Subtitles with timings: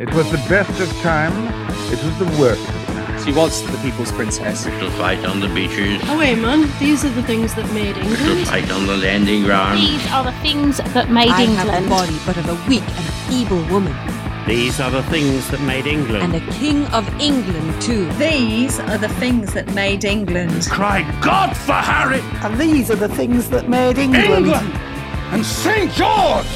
[0.00, 1.36] It was the best of times.
[1.92, 3.22] It was the worst of times.
[3.22, 4.64] She was the people's princess.
[4.64, 6.00] To fight on the beaches.
[6.04, 6.70] Oh wait, man.
[6.78, 8.16] These are the things that made England.
[8.16, 8.48] To England.
[8.48, 9.78] fight on the landing ground.
[9.78, 11.68] These are the things that made I England.
[11.68, 13.94] have the body but of a weak and feeble woman,
[14.46, 16.22] These are the things that made England.
[16.24, 18.10] and a king of England too.
[18.14, 20.66] These are the things that made England.
[20.70, 22.22] Cry God for Harry!
[22.42, 24.46] And these are the things that made England.
[24.46, 24.72] England.
[25.32, 25.92] And St.
[25.92, 26.46] George!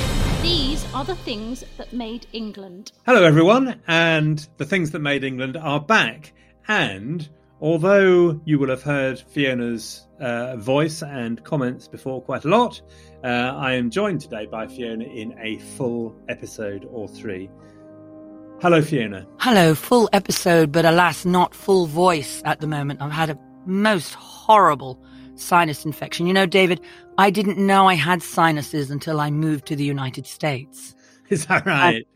[1.04, 2.92] These are the things that made England.
[3.04, 6.32] Hello, everyone, and the things that made England are back.
[6.66, 7.28] And
[7.60, 12.80] although you will have heard Fiona's uh, voice and comments before quite a lot,
[13.22, 17.50] uh, I am joined today by Fiona in a full episode or three.
[18.62, 19.26] Hello, Fiona.
[19.40, 23.02] Hello, full episode, but alas, not full voice at the moment.
[23.02, 24.98] I've had a most horrible
[25.36, 26.26] sinus infection.
[26.26, 26.80] You know, David,
[27.18, 30.93] I didn't know I had sinuses until I moved to the United States.
[31.30, 32.06] Is that right?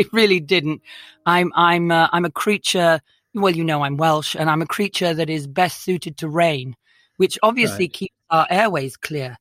[0.00, 0.82] I really didn't.
[1.26, 3.00] I'm I'm uh, I'm a creature.
[3.34, 6.76] Well, you know, I'm Welsh, and I'm a creature that is best suited to rain,
[7.16, 7.92] which obviously Right.
[7.92, 9.36] keeps our airways clear.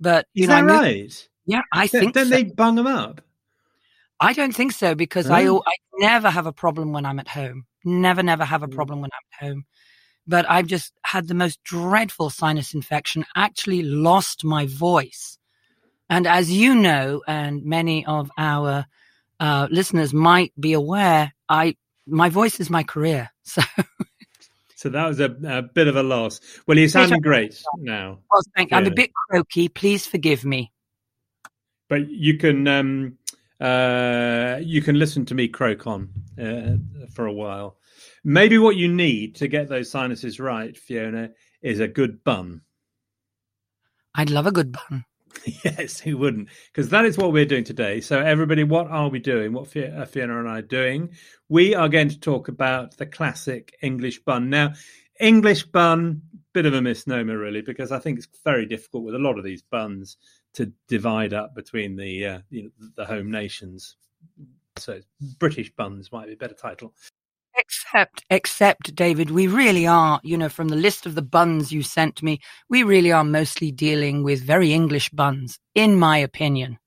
[0.00, 1.28] But you Is know, that moved- right?
[1.46, 2.30] Yeah, I Then- think then so.
[2.30, 3.22] they bung them up.
[4.20, 5.62] I don't think so because I, Oh.
[5.66, 7.64] I never have a problem when I'm at home.
[7.84, 9.64] Never, never have a problem when I'm at home.
[10.26, 15.37] But I've just had the most dreadful sinus infection, actually lost my voice.
[16.10, 18.86] And as you know, and many of our
[19.40, 21.76] uh, listeners might be aware, I
[22.06, 23.30] my voice is my career.
[23.44, 23.62] So,
[24.76, 26.40] So that was a, a bit of a loss.
[26.68, 28.20] Well, you're sounding great now.
[28.30, 29.68] well, thank, I'm a bit croaky.
[29.68, 30.70] Please forgive me.
[31.88, 33.18] but you can um,
[33.60, 36.10] uh, you can listen to me croak on
[36.40, 36.76] uh,
[37.12, 37.76] for a while.
[38.22, 41.30] Maybe what you need to get those sinuses right, Fiona,
[41.60, 42.60] is a good bun.
[44.14, 45.04] I'd love a good bun.
[45.64, 46.48] yes, who wouldn't?
[46.72, 48.00] Because that is what we're doing today.
[48.00, 49.52] So, everybody, what are we doing?
[49.52, 51.10] What Fiona and I are doing?
[51.48, 54.50] We are going to talk about the classic English bun.
[54.50, 54.74] Now,
[55.20, 56.22] English bun,
[56.52, 59.44] bit of a misnomer, really, because I think it's very difficult with a lot of
[59.44, 60.16] these buns
[60.54, 63.96] to divide up between the uh, you know, the home nations.
[64.76, 65.00] So,
[65.38, 66.94] British buns might be a better title.
[67.68, 71.82] Except, except, David, we really are, you know, from the list of the buns you
[71.82, 72.40] sent me,
[72.70, 76.78] we really are mostly dealing with very English buns, in my opinion.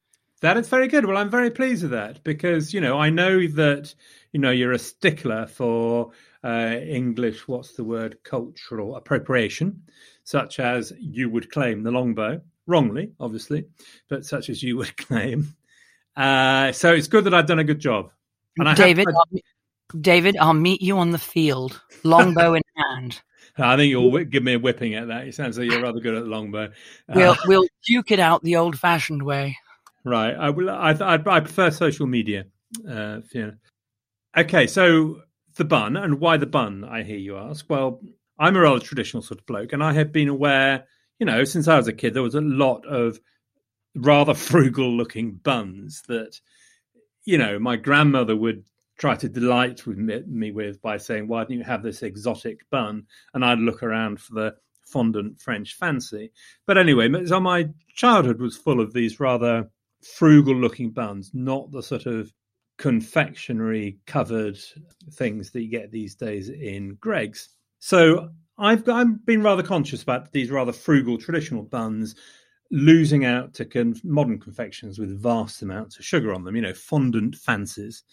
[0.41, 1.05] That is very good.
[1.05, 3.93] Well, I'm very pleased with that because you know I know that
[4.31, 7.47] you know you're a stickler for uh, English.
[7.47, 8.17] What's the word?
[8.23, 9.83] Cultural appropriation,
[10.23, 13.65] such as you would claim the longbow wrongly, obviously,
[14.09, 15.55] but such as you would claim.
[16.17, 18.09] Uh, so it's good that I've done a good job.
[18.57, 18.97] And I have-
[19.99, 23.21] David, I'll, meet you on the field, longbow in hand.
[23.57, 25.27] I think you'll give me a whipping at that.
[25.27, 26.65] It sounds like you're rather good at longbow.
[27.09, 29.57] Uh, We'll, we'll duke it out the old-fashioned way.
[30.03, 30.33] Right.
[30.33, 30.69] I will.
[30.69, 32.45] I, I, I prefer social media.
[32.87, 33.57] Uh, Fiona.
[34.35, 34.65] Okay.
[34.67, 35.21] So
[35.57, 36.83] the bun and why the bun?
[36.83, 37.65] I hear you ask.
[37.69, 38.01] Well,
[38.39, 40.85] I'm a rather traditional sort of bloke, and I have been aware,
[41.19, 43.19] you know, since I was a kid, there was a lot of
[43.95, 46.39] rather frugal-looking buns that,
[47.25, 48.63] you know, my grandmother would
[49.01, 52.69] try to delight with me, me with by saying, "Why don't you have this exotic
[52.69, 54.55] bun?" And I'd look around for the
[54.85, 56.31] fondant French fancy.
[56.67, 59.67] But anyway, so my childhood was full of these rather
[60.03, 62.31] frugal looking buns, not the sort of
[62.77, 64.59] confectionery covered
[65.13, 67.49] things that you get these days in Greggs.
[67.79, 72.15] So I've I've been rather conscious about these rather frugal traditional buns
[72.69, 76.55] losing out to con- modern confections with vast amounts of sugar on them.
[76.55, 78.03] You know, fondant fancies,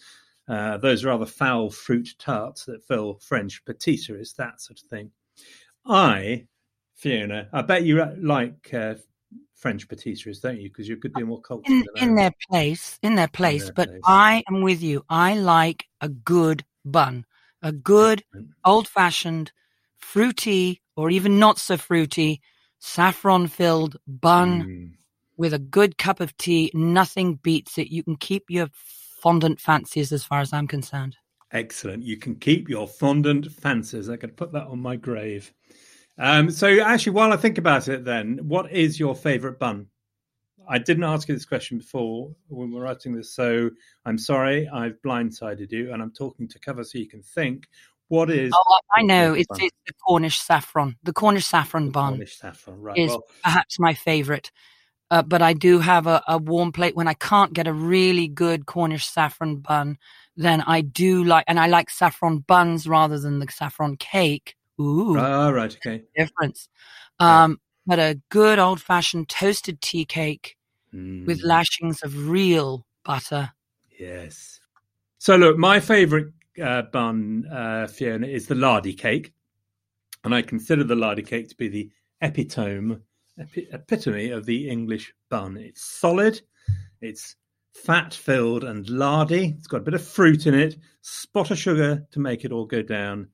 [0.49, 5.11] uh, those rather foul fruit tarts that fill French patisseries, that sort of thing.
[5.85, 6.47] I,
[6.95, 8.95] Fiona, I bet you like uh,
[9.55, 10.69] French patisseries, don't you?
[10.69, 11.71] Because you're a good deal more cultured.
[11.71, 13.61] In, in their place, in their place.
[13.61, 14.01] In their but place.
[14.05, 15.05] I am with you.
[15.09, 17.25] I like a good bun,
[17.61, 18.23] a good
[18.65, 19.51] old-fashioned,
[19.97, 22.41] fruity, or even not so fruity,
[22.79, 24.91] saffron-filled bun mm.
[25.37, 26.71] with a good cup of tea.
[26.73, 27.89] Nothing beats it.
[27.89, 28.69] You can keep your
[29.21, 31.15] fondant fancies, as far as I'm concerned.
[31.51, 32.03] Excellent.
[32.03, 34.09] You can keep your fondant fancies.
[34.09, 35.51] I could put that on my grave.
[36.17, 39.87] Um, so, actually, while I think about it, then, what is your favourite bun?
[40.67, 43.71] I didn't ask you this question before when we were writing this, so
[44.05, 47.67] I'm sorry I've blindsided you, and I'm talking to cover so you can think.
[48.09, 48.51] What is?
[48.53, 50.95] Oh, I know it's, it's, the Cornish saffron.
[51.03, 52.13] The Cornish saffron the bun.
[52.13, 52.97] Cornish saffron, right?
[52.97, 54.51] Is well, perhaps my favourite.
[55.11, 58.27] Uh, but I do have a, a warm plate when I can't get a really
[58.27, 59.97] good Cornish saffron bun.
[60.37, 64.55] Then I do like, and I like saffron buns rather than the saffron cake.
[64.79, 65.17] Ooh.
[65.17, 65.75] Ah, right.
[65.75, 66.03] Okay.
[66.15, 66.69] Difference.
[67.19, 70.55] Um, but a good old fashioned toasted tea cake
[70.93, 71.25] mm.
[71.25, 73.51] with lashings of real butter.
[73.99, 74.59] Yes.
[75.17, 76.27] So look, my favourite
[76.63, 79.33] uh, bun, uh, Fiona, is the lardy cake,
[80.23, 81.89] and I consider the lardy cake to be the
[82.21, 82.99] epitome,
[83.39, 85.57] epi- epitome of the English bun.
[85.57, 86.41] It's solid,
[87.01, 87.35] it's
[87.73, 89.55] fat filled and lardy.
[89.57, 92.65] It's got a bit of fruit in it, spot of sugar to make it all
[92.65, 93.29] go down,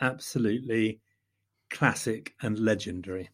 [0.00, 1.00] absolutely
[1.70, 3.30] classic and legendary.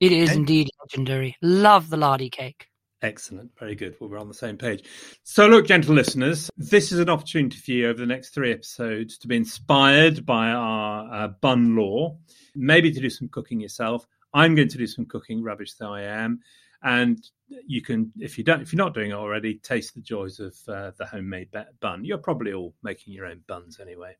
[0.00, 0.38] It is okay.
[0.38, 1.36] indeed legendary.
[1.40, 2.68] Love the lardy cake.
[3.02, 3.50] Excellent.
[3.58, 3.94] Very good.
[4.00, 4.84] Well, we're on the same page.
[5.22, 9.18] So, look, gentle listeners, this is an opportunity for you over the next three episodes
[9.18, 12.16] to be inspired by our uh, bun lore,
[12.54, 14.06] maybe to do some cooking yourself.
[14.36, 16.40] I'm going to do some cooking, rubbish though I am.
[16.82, 20.40] And you can, if you don't, if you're not doing it already, taste the joys
[20.40, 21.48] of uh, the homemade
[21.80, 22.04] bun.
[22.04, 24.14] You're probably all making your own buns anyway.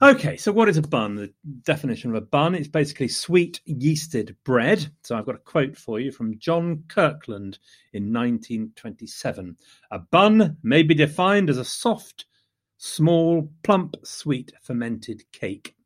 [0.00, 1.16] Okay, so what is a bun?
[1.16, 1.32] The
[1.64, 4.88] definition of a bun is basically sweet yeasted bread.
[5.02, 7.58] So I've got a quote for you from John Kirkland
[7.92, 9.56] in 1927.
[9.90, 12.24] A bun may be defined as a soft,
[12.78, 15.76] small, plump, sweet fermented cake.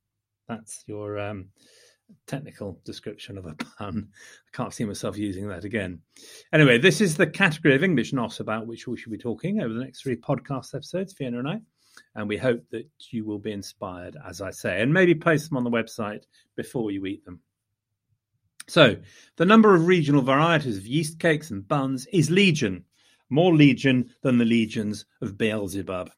[0.49, 1.47] That's your um,
[2.27, 4.09] technical description of a bun.
[4.13, 6.01] I can't see myself using that again.
[6.53, 9.73] Anyway, this is the category of English NOS about which we should be talking over
[9.73, 11.61] the next three podcast episodes, Fiona and I
[12.15, 15.57] and we hope that you will be inspired, as I say, and maybe post them
[15.57, 16.25] on the website
[16.57, 17.41] before you eat them.
[18.67, 18.97] So,
[19.37, 22.85] the number of regional varieties of yeast cakes and buns is legion,
[23.31, 26.11] more legion than the legions of Beelzebub.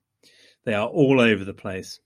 [0.64, 2.00] They are all over the place.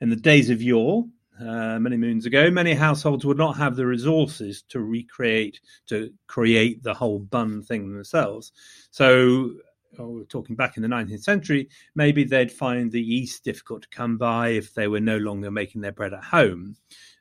[0.00, 1.06] In the days of yore,
[1.40, 6.82] uh, many moons ago, many households would not have the resources to recreate, to create
[6.82, 8.52] the whole bun thing themselves.
[8.90, 9.52] So
[9.98, 13.88] or we're talking back in the 19th century, maybe they'd find the yeast difficult to
[13.88, 16.76] come by if they were no longer making their bread at home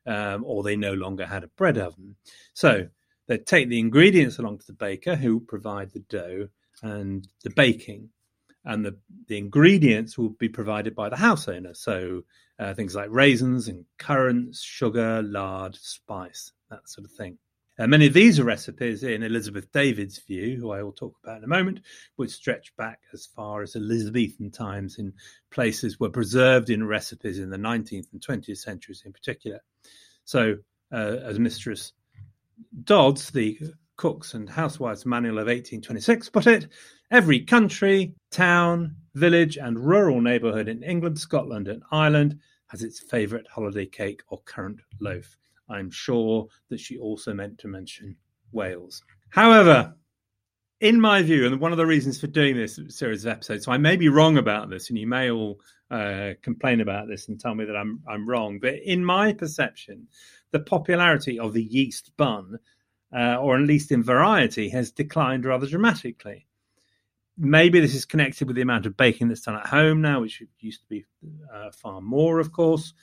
[0.05, 2.15] um, or they no longer had a bread oven.
[2.53, 2.87] So
[3.27, 6.49] they'd take the ingredients along to the baker who provide the dough
[6.81, 8.09] and the baking.
[8.65, 11.73] And the, the ingredients will be provided by the house owner.
[11.73, 12.23] So
[12.59, 17.37] uh, things like raisins and currants, sugar, lard, spice, that sort of thing.
[17.79, 21.37] Uh, many of these are recipes, in Elizabeth David's view, who I will talk about
[21.37, 21.79] in a moment,
[22.17, 25.13] would stretch back as far as Elizabethan times in
[25.49, 29.61] places were preserved in recipes in the 19th and 20th centuries in particular.
[30.25, 30.57] So,
[30.91, 31.93] uh, as Mistress
[32.83, 33.57] Dods, the
[33.99, 36.69] Cook's and Housewives Manual of 1826 put it,
[37.11, 43.45] every country, town, village, and rural neighbourhood in England, Scotland, and Ireland has its favourite
[43.49, 45.35] holiday cake or currant loaf.
[45.69, 48.15] I'm sure that she also meant to mention
[48.53, 49.03] Wales.
[49.31, 49.93] However,
[50.79, 53.73] in my view, and one of the reasons for doing this series of episodes, so
[53.73, 55.59] I may be wrong about this, and you may all
[55.91, 60.07] uh, complain about this and tell me that I'm I'm wrong, but in my perception,
[60.51, 62.59] the popularity of the yeast bun,
[63.13, 66.47] uh, or at least in variety, has declined rather dramatically.
[67.37, 70.43] Maybe this is connected with the amount of baking that's done at home now, which
[70.59, 71.05] used to be
[71.53, 72.93] uh, far more, of course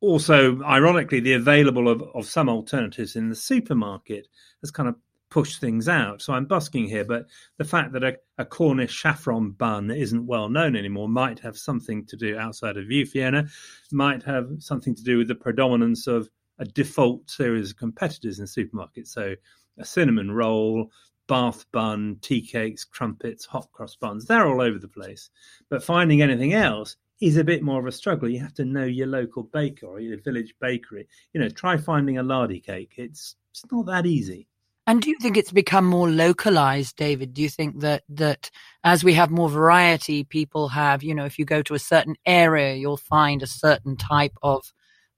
[0.00, 4.28] also, ironically, the available of, of some alternatives in the supermarket
[4.60, 4.96] has kind of
[5.30, 6.22] pushed things out.
[6.22, 7.26] So I'm busking here, but
[7.58, 12.06] the fact that a, a, Cornish saffron bun isn't well known anymore might have something
[12.06, 13.46] to do outside of you, Fiona,
[13.92, 18.46] might have something to do with the predominance of a default series of competitors in
[18.46, 19.08] supermarkets.
[19.08, 19.34] So
[19.78, 20.90] a cinnamon roll,
[21.28, 24.24] bath bun, tea cakes, crumpets, hot cross buns.
[24.24, 25.30] They're all over the place.
[25.68, 28.28] But finding anything else is a bit more of a struggle.
[28.28, 31.08] You have to know your local baker or your village bakery.
[31.32, 32.94] You know, try finding a lardy cake.
[32.96, 34.48] It's it's not that easy.
[34.86, 37.34] And do you think it's become more localized, David?
[37.34, 38.50] Do you think that that
[38.84, 42.16] as we have more variety, people have, you know, if you go to a certain
[42.24, 44.72] area, you'll find a certain type of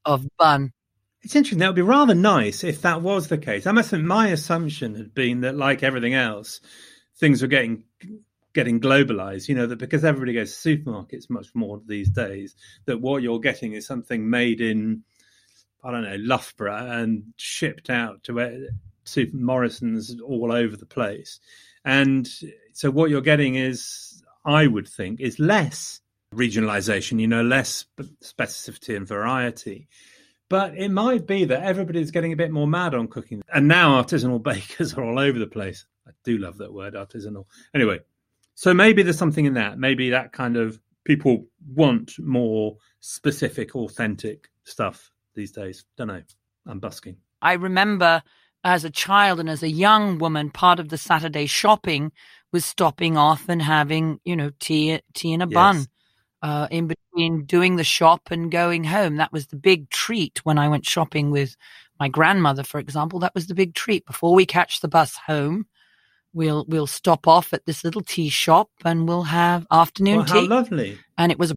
[0.04, 0.72] of bun?
[1.22, 1.58] It's interesting.
[1.58, 3.66] That would be rather nice if that was the case.
[3.66, 6.60] I must admit, my assumption had been that, like everything else,
[7.16, 7.84] things were getting
[8.52, 9.48] getting globalized.
[9.48, 13.38] You know that because everybody goes to supermarkets much more these days, that what you're
[13.38, 15.02] getting is something made in,
[15.84, 18.68] I don't know, Loughborough and shipped out to
[19.04, 21.38] Super Morrison's all over the place.
[21.84, 22.28] And
[22.72, 26.00] so what you're getting is, I would think, is less
[26.34, 27.20] regionalization.
[27.20, 27.84] You know, less
[28.22, 29.88] specificity and variety.
[30.50, 33.40] But it might be that everybody's getting a bit more mad on cooking.
[33.54, 35.86] And now artisanal bakers are all over the place.
[36.06, 37.46] I do love that word, artisanal.
[37.72, 38.00] Anyway,
[38.56, 39.78] so maybe there's something in that.
[39.78, 45.84] Maybe that kind of people want more specific, authentic stuff these days.
[45.96, 46.22] Don't know.
[46.66, 47.16] I'm busking.
[47.40, 48.22] I remember
[48.64, 52.10] as a child and as a young woman, part of the Saturday shopping
[52.52, 55.54] was stopping off and having, you know, tea, tea in a yes.
[55.54, 55.86] bun
[56.42, 59.16] uh, in between doing the shop and going home.
[59.16, 61.56] That was the big treat when I went shopping with
[61.98, 63.18] my grandmother, for example.
[63.18, 64.06] That was the big treat.
[64.06, 65.66] Before we catch the bus home,
[66.32, 70.48] we'll we'll stop off at this little tea shop and we'll have afternoon well, tea.
[70.48, 70.98] lovely!
[71.18, 71.56] And it was a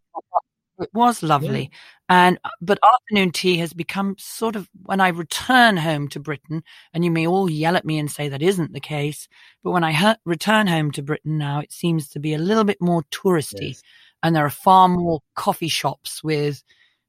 [0.80, 1.70] it was lovely.
[1.72, 1.78] Yeah.
[2.10, 6.64] And but afternoon tea has become sort of when I return home to Britain,
[6.94, 9.30] and you may all yell at me and say that isn't the case,
[9.64, 12.82] but when I return home to Britain now, it seems to be a little bit
[12.82, 13.70] more touristy.
[13.70, 13.84] Yes
[14.24, 16.64] and there are far more coffee shops with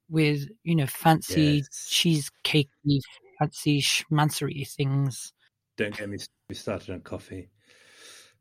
[0.09, 1.89] with you know fancy yes.
[1.89, 2.99] cheesecakey,
[3.39, 5.33] fancy schmancery things.
[5.77, 6.19] Don't get me
[6.53, 7.49] started on coffee.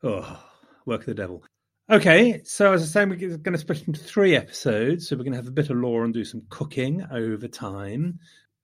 [0.02, 0.44] Oh,
[0.84, 1.42] work of the devil.
[1.90, 5.08] Okay, so as I say, we're going to split into three episodes.
[5.08, 8.18] So we're going to have a bit of lore and do some cooking over time.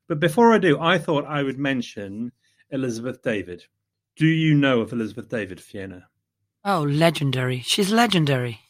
[0.09, 2.33] But before I do, I thought I would mention
[2.71, 3.65] Elizabeth David.
[4.17, 6.09] Do you know of Elizabeth David, Fiona?
[6.65, 7.61] Oh, legendary.
[7.61, 8.61] She's legendary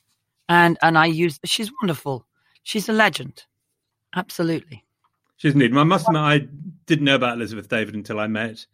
[0.50, 1.40] and and I use.
[1.45, 2.26] She's wonderful.
[2.64, 3.45] She's a legend.
[4.14, 4.85] Absolutely.
[5.37, 5.75] She's indeed.
[5.75, 6.38] I must admit, I
[6.85, 8.66] didn't know about Elizabeth David until I met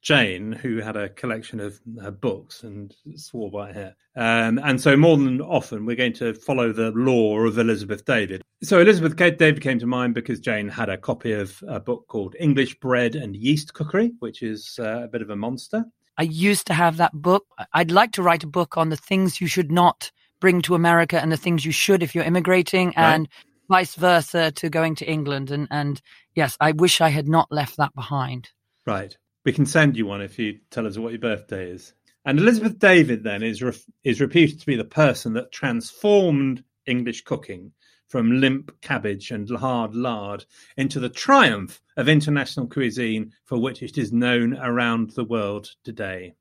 [0.00, 3.94] Jane, who had a collection of her books and swore by her.
[4.14, 8.40] Um, and so, more than often, we're going to follow the lore of Elizabeth David.
[8.62, 12.36] So, Elizabeth David came to mind because Jane had a copy of a book called
[12.38, 15.84] English Bread and Yeast Cookery, which is uh, a bit of a monster.
[16.18, 17.44] I used to have that book.
[17.74, 21.20] I'd like to write a book on the things you should not bring to America
[21.20, 22.96] and the things you should if you're immigrating right.
[22.96, 23.28] and
[23.68, 25.50] vice versa to going to England.
[25.50, 26.00] And, and
[26.34, 28.50] yes, I wish I had not left that behind.
[28.86, 29.16] Right.
[29.44, 31.94] We can send you one if you tell us what your birthday is.
[32.24, 37.22] And Elizabeth David then is re- is reputed to be the person that transformed English
[37.22, 37.72] cooking
[38.08, 40.44] from limp cabbage and hard lard
[40.76, 46.34] into the triumph of international cuisine for which it is known around the world today.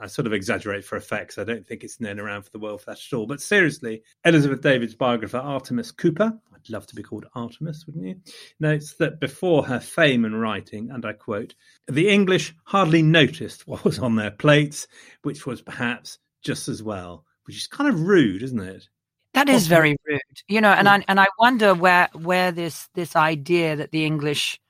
[0.00, 1.38] I sort of exaggerate for effects.
[1.38, 3.26] I don't think it's known around for the world for that at all.
[3.26, 8.16] But seriously, Elizabeth David's biographer, Artemis Cooper, I'd love to be called Artemis, wouldn't you?
[8.60, 11.54] Notes that before her fame and writing, and I quote,
[11.86, 14.86] the English hardly noticed what was on their plates,
[15.22, 18.88] which was perhaps just as well, which is kind of rude, isn't it?
[19.34, 23.16] That is very rude, you know, and I and I wonder where where this this
[23.16, 24.60] idea that the English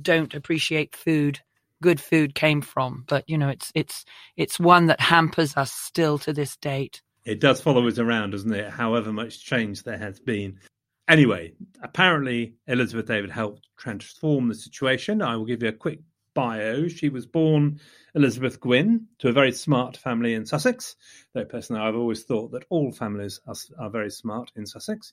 [0.00, 1.40] don't appreciate food
[1.82, 3.04] good food came from.
[3.06, 4.04] But you know, it's it's
[4.36, 7.02] it's one that hampers us still to this date.
[7.24, 8.70] It does follow us around, doesn't it?
[8.70, 10.60] However much change there has been.
[11.08, 11.52] Anyway,
[11.82, 15.22] apparently Elizabeth David helped transform the situation.
[15.22, 16.00] I will give you a quick
[16.34, 16.86] bio.
[16.86, 17.80] She was born
[18.14, 20.94] Elizabeth Gwynne to a very smart family in Sussex.
[21.32, 25.12] Though personally, I've always thought that all families are, are very smart in Sussex.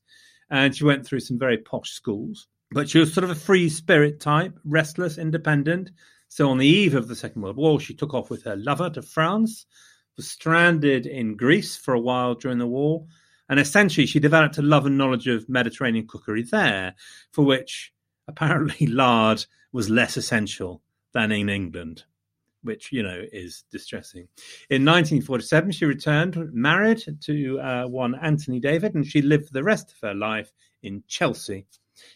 [0.52, 2.48] And she went through some very posh schools.
[2.72, 5.92] But she was sort of a free spirit type, restless, independent,
[6.34, 8.90] so on the eve of the Second World War, she took off with her lover
[8.90, 9.68] to France,
[10.16, 13.06] was stranded in Greece for a while during the war,
[13.50, 16.96] and essentially she developed a love and knowledge of Mediterranean cookery there,
[17.32, 17.94] for which
[18.28, 20.82] apparently lard was less essential
[21.14, 22.04] than in England,
[22.64, 24.28] which, you know, is distressing.
[24.72, 29.92] In 1947, she returned, married to uh, one Anthony David, and she lived the rest
[29.92, 31.68] of her life in Chelsea.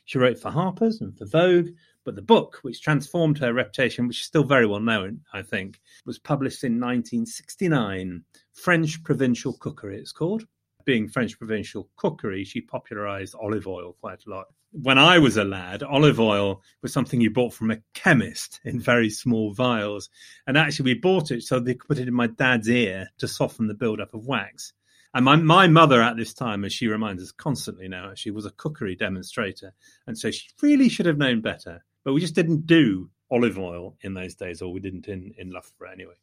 [0.05, 1.67] She wrote for Harper's and for Vogue,
[2.07, 5.81] but the book, which transformed her reputation, which is still very well known, I think,
[6.05, 8.23] was published in 1969.
[8.53, 10.45] French Provincial Cookery, it's called.
[10.85, 14.45] being French provincial cookery, she popularized olive oil quite a lot.
[14.71, 18.79] When I was a lad, olive oil was something you bought from a chemist in
[18.79, 20.09] very small vials.
[20.47, 23.27] And actually, we bought it so they could put it in my dad's ear to
[23.27, 24.71] soften the buildup of wax.
[25.13, 28.45] And my, my mother at this time, as she reminds us constantly now, she was
[28.45, 29.73] a cookery demonstrator.
[30.05, 31.83] And so she really should have known better.
[32.07, 35.51] But we just didn't do olive oil in those days, or we didn't in, in
[35.51, 36.13] Loughborough anyway.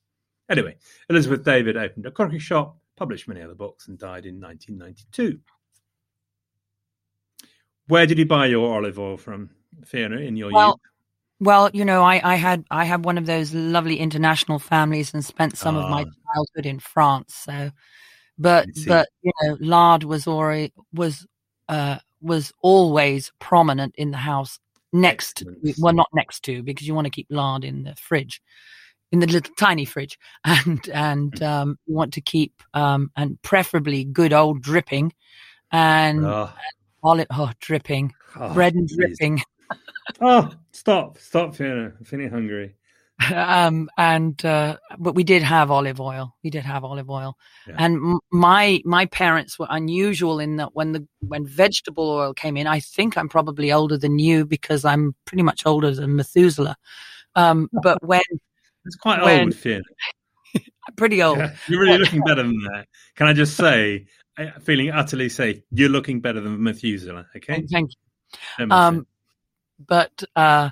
[0.48, 0.78] Anyway,
[1.10, 5.38] Elizabeth David opened a cookery shop, published many other books, and died in 1992.
[7.88, 9.50] Where did you buy your olive oil from,
[9.84, 10.76] Fiona, in your Well, youth?
[11.40, 15.22] Well, you know, I, I had I had one of those lovely international families and
[15.22, 16.32] spent some of my Ah.
[16.32, 17.34] childhood in France.
[17.34, 17.70] So,
[18.38, 21.26] but but you know, lard was already was
[21.68, 24.58] uh was always prominent in the house
[24.94, 25.76] next Excellent.
[25.78, 28.40] well not next to because you want to keep lard in the fridge
[29.12, 31.44] in the little tiny fridge and and Hmm.
[31.44, 35.12] um you want to keep um and preferably good old dripping
[35.72, 36.56] and Ah.
[37.02, 38.96] olive oh dripping Oh, bread and please.
[39.18, 39.42] dripping
[40.20, 41.92] Oh, stop, stop, Fiona.
[41.98, 42.76] I'm feeling hungry.
[43.32, 47.76] Um and uh but we did have olive oil we did have olive oil Yeah.
[47.78, 52.56] and m- my my parents were unusual in that when the when vegetable oil came
[52.56, 56.76] in i think i'm probably older than you because i'm pretty much older than methuselah
[57.36, 58.22] um but when
[58.86, 59.82] It's quite When- old, Fiona.
[60.96, 62.86] pretty old Yeah, you're really looking better than that.
[63.16, 64.06] Can I just say,
[64.62, 67.64] feeling utterly safe, you're looking better than Methuselah, okay?
[67.70, 67.90] thank
[68.58, 69.06] you um
[69.86, 70.70] but uh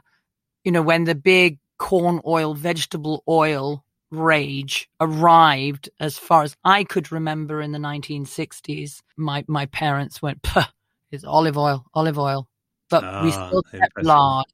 [0.65, 6.85] you know when the big corn oil vegetable oil rage arrived as far as i
[6.85, 10.63] could remember in the 1960s my my parents went Puh,
[11.11, 12.47] it's olive oil olive oil
[12.89, 14.47] but we Ah, still kept lard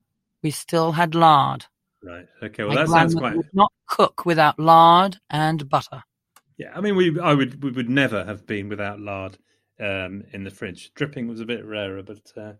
[0.42, 1.66] we still had lard
[2.02, 2.26] Right.
[2.42, 2.62] Okay.
[2.62, 3.36] Well, my that sounds quite.
[3.36, 6.04] would not cook without lard and butter
[6.56, 6.72] Yeah.
[6.74, 9.36] I mean, we, I would, we would never have been without lard
[9.80, 10.92] um, in the fridge.
[10.94, 12.52] Dripping was a bit rarer, but uh...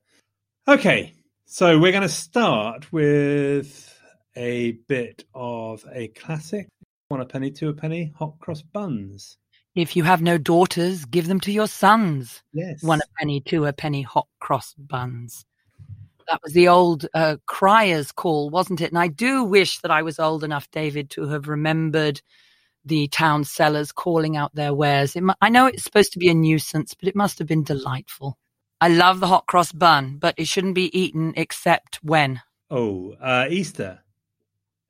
[0.66, 1.14] okay.
[1.44, 3.97] So we're going to start with
[4.38, 6.68] a bit of a classic.
[7.08, 9.36] One a penny, two a penny, hot cross buns.
[9.74, 12.82] if you have no daughters give them to your sons Yes.
[12.82, 15.44] one a penny, two a penny, hot cross buns.
[16.28, 18.90] That was the old uh, crier's call, wasn't it?
[18.90, 22.20] And I do wish that I was old enough, David, to have remembered
[22.84, 25.16] the town sellers calling out their wares.
[25.16, 28.36] Mu- I know it's supposed to be a nuisance, but it must have been delightful.
[28.80, 32.40] I love the hot cross bun, but it shouldn't be eaten except when?
[32.70, 34.00] Oh, uh, Easter.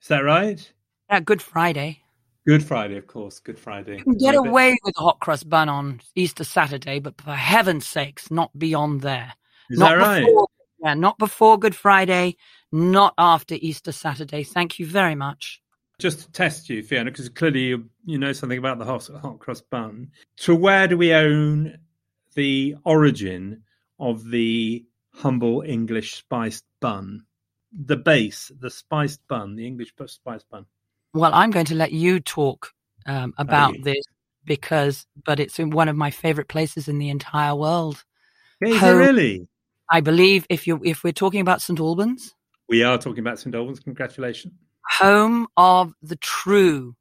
[0.09, 0.73] Is that right?
[1.11, 2.01] Yeah, Good Friday.
[2.47, 3.41] Good Friday, of course.
[3.41, 3.99] Good Friday.
[3.99, 6.99] You can get We're a bit- away with a hot cross bun on Easter Saturday,
[6.99, 9.35] but for heaven's sakes, not beyond there.
[9.69, 10.25] Is not that right?
[10.25, 10.49] Before,
[10.83, 12.39] yeah, not before Good Friday,
[12.73, 14.45] not after Easter Saturday.
[14.45, 15.61] Thank you very much.
[15.99, 19.41] Just to test you, Fiona, because clearly you, you know something about the hot, hot
[19.41, 20.11] cross bun.
[20.39, 21.77] To where do we own
[22.35, 23.63] the origin
[24.01, 27.27] of the humble English spiced bun?
[27.73, 30.67] The base, the spiced bun, the English spiced bun.
[31.15, 32.73] Well, I'm going to let you talk
[33.07, 34.05] um, about this
[34.45, 38.05] because, but it's in one of my favorite places in the entire world.
[38.61, 39.49] Is it really?
[39.91, 42.35] I believe if you if we're talking about St Albans,
[42.69, 43.81] We are talking about St Albans.
[43.81, 44.55] Congratulations.
[44.91, 46.95] home of the true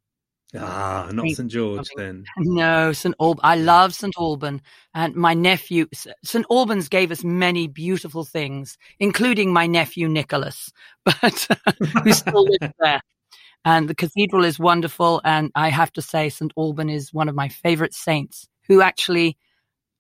[0.56, 2.24] Ah, not St George then.
[2.38, 3.16] No, St.
[3.20, 3.42] Alban.
[3.44, 4.14] I love St.
[4.18, 4.62] Alban.
[4.94, 5.88] And my nephew,
[6.24, 6.46] St.
[6.50, 10.72] Albans gave us many beautiful things, including my nephew Nicholas,
[11.06, 11.48] but
[12.04, 13.02] who still lives there.
[13.66, 15.22] And the cathedral is wonderful.
[15.26, 16.54] And I have to say, St.
[16.56, 19.38] Alban is one of my favorite saints who actually,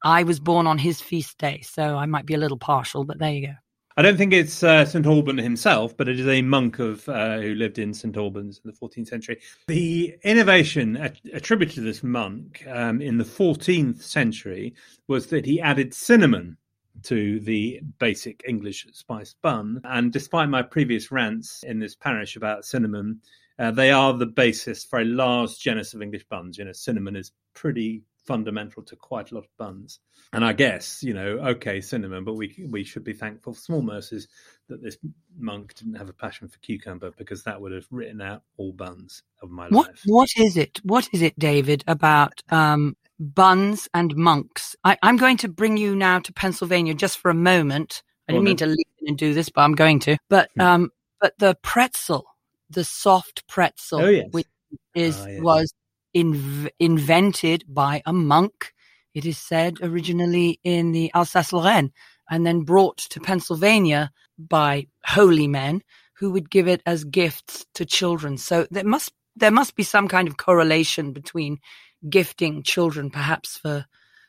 [0.03, 1.61] I was born on his feast day.
[1.63, 3.53] So I might be a little partial, but there you go.
[3.99, 7.39] I don't think it's uh, St Alban himself, but it is a monk of uh,
[7.39, 9.39] who lived in St Albans in the 14th century.
[9.69, 14.75] The innovation at- attributed to this monk um, in the 14th century
[15.07, 16.57] was that he added cinnamon
[17.03, 19.81] to the basic English spiced bun.
[19.83, 23.21] And despite my previous rants in this parish about cinnamon,
[23.57, 26.59] uh, they are the basis for a large genus of English buns.
[26.59, 29.99] You know, cinnamon is pretty fundamental to quite a lot of buns.
[30.33, 33.81] And I guess, you know, okay, cinnamon, but we we should be thankful for small
[33.81, 34.27] mercies
[34.67, 34.97] that this
[35.39, 39.23] monk didn't have a passion for cucumber because that would have written out all buns
[39.41, 40.03] of my What life.
[40.05, 40.79] what is it?
[40.83, 44.75] What is it, David, about um, buns and monks?
[44.83, 48.03] I, I'm going to bring you now to Pennsylvania just for a moment.
[48.27, 50.17] I didn't mean to leave in and do this, but I'm going to.
[50.29, 50.61] But Hmm.
[50.61, 52.25] um, but the pretzel,
[52.69, 54.27] the soft pretzel, Oh, yes.
[54.31, 54.47] which
[54.93, 55.41] is Ah, yes.
[55.41, 55.73] was
[56.17, 58.73] inv- invented by a monk.
[59.13, 61.91] It is said originally in the Alsace-Lorraine,
[62.29, 65.81] and then brought to Pennsylvania by holy men
[66.19, 68.37] who would give it as gifts to children.
[68.37, 71.59] So there must there must be some kind of correlation between
[72.09, 73.85] gifting children, perhaps for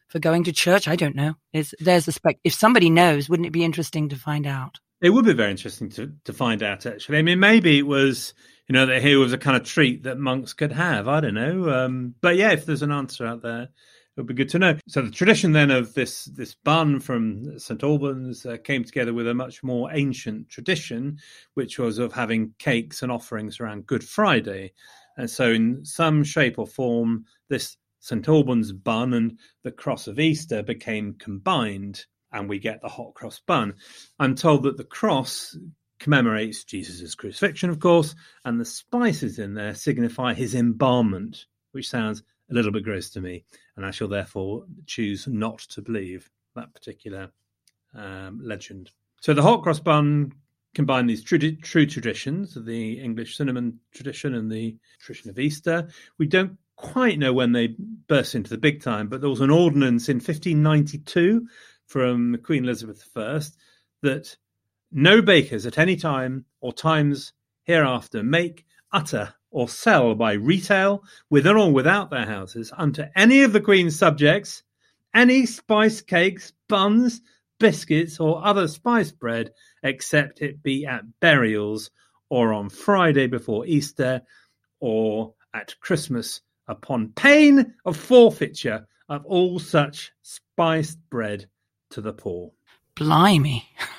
[0.08, 0.88] for going to church.
[0.88, 1.34] I don't know.
[1.52, 2.38] Is there's a spec?
[2.44, 4.78] If somebody knows, wouldn't it be interesting to find out?
[5.00, 6.86] It would be very interesting to to find out.
[6.86, 8.34] Actually, I mean, maybe it was
[8.68, 11.08] you know that here was a kind of treat that monks could have.
[11.08, 13.70] I don't know, um, but yeah, if there's an answer out there, it
[14.16, 14.76] would be good to know.
[14.88, 19.26] So the tradition then of this this bun from St Albans uh, came together with
[19.26, 21.18] a much more ancient tradition,
[21.54, 24.72] which was of having cakes and offerings around Good Friday,
[25.16, 30.20] and so in some shape or form, this St Albans bun and the cross of
[30.20, 33.74] Easter became combined and we get the hot cross bun.
[34.18, 35.56] I'm told that the cross
[35.98, 42.22] commemorates Jesus' crucifixion, of course, and the spices in there signify his embalmment, which sounds
[42.50, 43.44] a little bit gross to me,
[43.76, 47.30] and I shall therefore choose not to believe that particular
[47.94, 48.90] um, legend.
[49.20, 50.32] So the hot cross bun
[50.74, 55.88] combined these true, true traditions the English cinnamon tradition and the tradition of Easter.
[56.18, 57.74] We don't quite know when they
[58.06, 61.48] burst into the big time, but there was an ordinance in 1592
[61.86, 63.40] from Queen Elizabeth I
[64.02, 64.36] that
[64.90, 67.32] no bakers at any time or times
[67.64, 73.52] hereafter make, utter, or sell by retail, within or without their houses, unto any of
[73.52, 74.62] the Queen's subjects,
[75.14, 77.20] any spice cakes, buns,
[77.58, 81.90] biscuits, or other spice bread, except it be at burials
[82.30, 84.22] or on Friday before Easter
[84.80, 91.48] or at Christmas, upon pain of forfeiture of all such spiced bread
[91.90, 92.52] to the poor.
[92.94, 93.64] Blimey.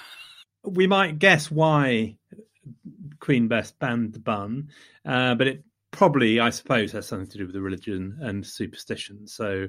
[0.64, 2.18] we might guess why
[3.20, 4.70] Queen Bess banned the bun,
[5.06, 9.28] uh, but it probably, I suppose, has something to do with the religion and superstition.
[9.28, 9.68] So,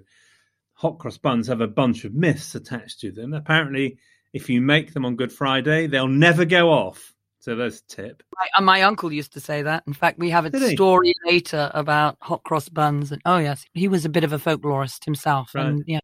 [0.75, 3.35] hot cross buns have a bunch of myths attached to them.
[3.35, 3.99] Apparently,
[4.33, 7.15] if you make them on Good Friday, they'll never go off.
[7.41, 8.23] So there's a tip.
[8.37, 9.83] My, my uncle used to say that.
[9.87, 13.13] In fact, we have a story later about hot cross buns.
[13.13, 15.55] And oh yes, he was a bit of a folklorist himself.
[15.55, 15.67] Right.
[15.67, 16.01] And yeah,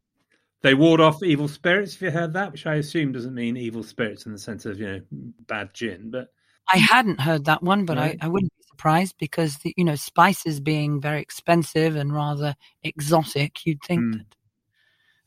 [0.67, 1.95] they ward off evil spirits.
[1.95, 4.81] If you heard that, which I assume doesn't mean evil spirits in the sense of
[4.81, 5.01] you know
[5.47, 6.29] bad gin, but
[6.73, 8.19] I hadn't heard that one, but right.
[8.21, 12.57] I, I wouldn't be surprised because the, you know spices being very expensive and rather
[12.83, 14.13] exotic, you'd think mm.
[14.15, 14.27] that.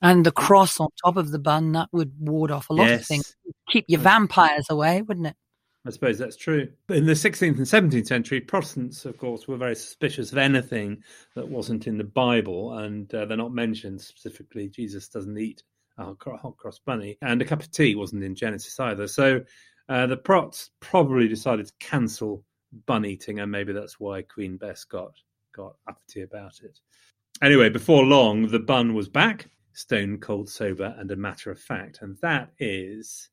[0.02, 3.02] And the cross on top of the bun that would ward off a lot yes.
[3.02, 3.36] of things,
[3.70, 5.36] keep your vampires away, wouldn't it?
[5.88, 6.70] I suppose that's true.
[6.88, 11.04] But in the 16th and 17th century, Protestants, of course, were very suspicious of anything
[11.36, 14.68] that wasn't in the Bible, and uh, they're not mentioned specifically.
[14.68, 15.64] Jesus doesn't eat
[15.98, 19.08] a hot cross bunny, and a cup of tea wasn't in Genesis either.
[19.08, 19.42] So
[19.88, 22.44] uh, the Prots probably decided to cancel
[22.86, 25.14] bun eating, and maybe that's why Queen Bess got
[25.56, 26.80] got uppity about it.
[27.42, 32.00] Anyway, before long, the bun was back, stone cold sober, and a matter of fact,
[32.02, 33.30] and that is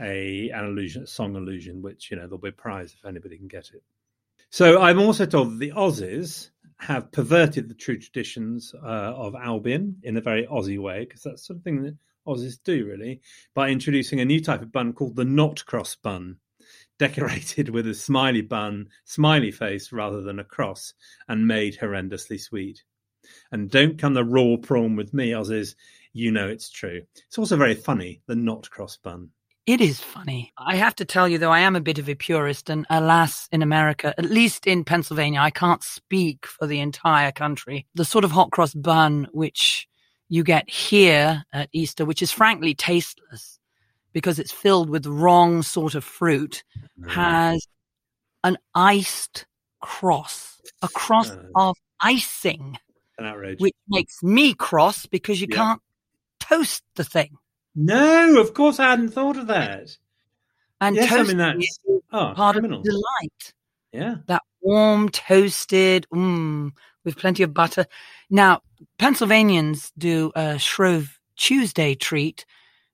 [0.00, 3.36] a an illusion, a song illusion, which you know there'll be a prize if anybody
[3.36, 3.82] can get it.
[4.50, 9.96] So I'm also told that the Aussies have perverted the true traditions uh, of Albion
[10.02, 13.20] in a very Aussie way, because that's something that Aussies do really,
[13.54, 16.36] by introducing a new type of bun called the knot cross bun,
[16.98, 20.92] decorated with a smiley bun, smiley face rather than a cross,
[21.28, 22.82] and made horrendously sweet.
[23.52, 25.74] And don't come the raw prawn with me, Aussies.
[26.12, 27.02] You know it's true.
[27.26, 29.30] It's also very funny, the knot cross bun.
[29.64, 30.52] It is funny.
[30.58, 33.48] I have to tell you, though, I am a bit of a purist, and alas,
[33.52, 37.86] in America, at least in Pennsylvania, I can't speak for the entire country.
[37.94, 39.86] The sort of hot cross bun which
[40.28, 43.60] you get here at Easter, which is frankly tasteless
[44.12, 46.64] because it's filled with the wrong sort of fruit,
[47.08, 47.66] has
[48.42, 49.46] an iced
[49.80, 52.78] cross, a cross uh, of icing,
[53.18, 53.60] an outrage.
[53.60, 55.56] which makes me cross because you yeah.
[55.56, 55.82] can't
[56.40, 57.36] toast the thing.
[57.74, 59.96] No, of course I hadn't thought of that.
[60.80, 61.78] And yes, I mean that's
[62.12, 62.78] oh, part criminal.
[62.78, 63.54] of delight.
[63.92, 64.16] Yeah.
[64.26, 66.72] That warm, toasted, mm,
[67.04, 67.86] with plenty of butter.
[68.30, 68.60] Now,
[68.98, 72.44] Pennsylvanians do a Shrove Tuesday treat,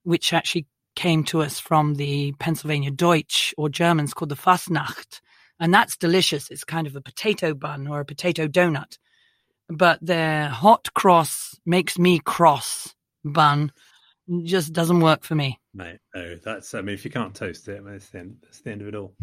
[0.02, 5.20] which actually came to us from the Pennsylvania Deutsch or Germans called the Fastnacht.
[5.60, 6.50] And that's delicious.
[6.50, 8.98] It's kind of a potato bun or a potato donut.
[9.68, 13.72] But their hot cross makes me cross bun
[14.44, 15.58] just doesn't work for me.
[15.74, 18.70] Mate, no, that's, I mean, if you can't toast it, that's the end, that's the
[18.70, 19.14] end of it all.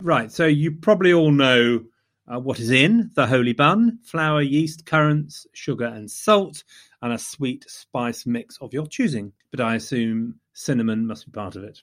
[0.00, 0.30] Right.
[0.32, 1.84] So you probably all know
[2.32, 6.64] uh, what is in the holy bun flour, yeast, currants, sugar, and salt,
[7.02, 9.32] and a sweet spice mix of your choosing.
[9.50, 11.80] But I assume cinnamon must be part of it.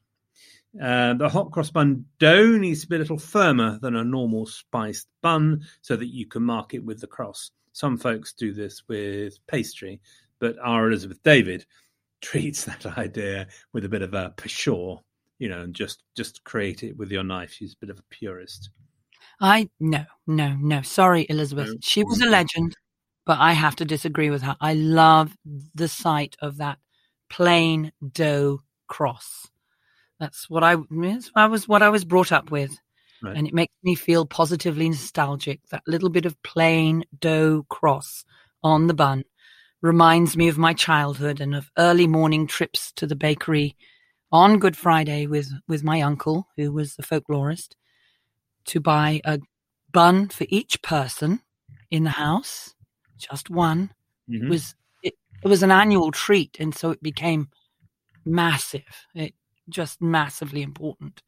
[0.82, 4.46] Uh, the hot cross bun dough needs to be a little firmer than a normal
[4.46, 7.52] spiced bun so that you can mark it with the cross.
[7.72, 10.00] Some folks do this with pastry,
[10.40, 11.66] but our Elizabeth David
[12.22, 15.00] treats that idea with a bit of a pshaw,
[15.40, 17.52] you know, and just just create it with your knife.
[17.52, 18.70] She's a bit of a purist.
[19.40, 20.82] I no no no.
[20.82, 21.76] Sorry, Elizabeth.
[21.82, 22.32] She was a mm-hmm.
[22.32, 22.76] legend,
[23.26, 24.56] but I have to disagree with her.
[24.60, 25.36] I love
[25.76, 26.80] the sight of that
[27.30, 29.48] plain dough cross.
[30.20, 30.78] That's what I,
[31.36, 32.72] I was what I was brought up with.
[33.22, 33.36] Right.
[33.36, 35.60] And it makes me feel positively nostalgic.
[35.70, 38.26] That little bit of plain dough cross
[38.64, 39.24] on the bun
[39.82, 43.76] reminds me of my childhood and of early morning trips to the bakery
[44.32, 47.76] on Good Friday with, with my uncle, who was the folklorist,
[48.66, 49.40] to buy a
[49.92, 51.42] bun for each person
[51.92, 52.76] in the house,
[53.18, 53.92] just one.
[54.30, 54.44] Mhm.
[54.44, 55.14] It was it,
[55.44, 57.50] it was an annual treat, and so it became
[58.26, 59.08] massive.
[59.16, 59.34] It
[59.70, 61.24] just massively important,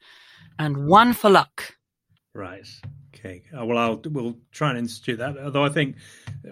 [0.60, 1.78] and one for luck.
[2.34, 2.68] Right.
[3.16, 3.44] Okay.
[3.58, 5.38] Uh, well, I'll we'll try and institute that.
[5.38, 5.96] Although I think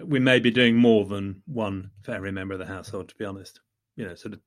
[0.04, 3.08] we may be doing more than one for every member of the household.
[3.08, 3.60] To be honest,
[3.96, 4.40] you know, sort of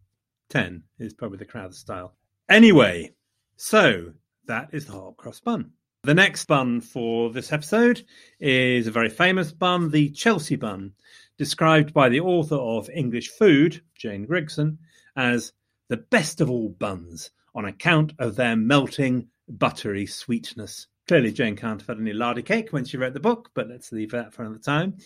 [0.49, 2.15] ten is probably the crowd style.
[2.49, 3.13] Anyway,
[3.55, 4.11] so
[4.45, 5.71] that is the hot cross bun.
[6.03, 8.03] The next bun for this episode
[8.39, 10.93] is a very famous bun, the Chelsea bun,
[11.37, 14.79] described by the author of English Food, Jane Grigson,
[15.15, 15.53] as
[15.89, 20.87] the best of all buns on account of their melting, buttery sweetness.
[21.07, 23.91] Clearly, Jane can't have had any lardy cake when she wrote the book, but let's
[23.91, 24.97] leave that for another time.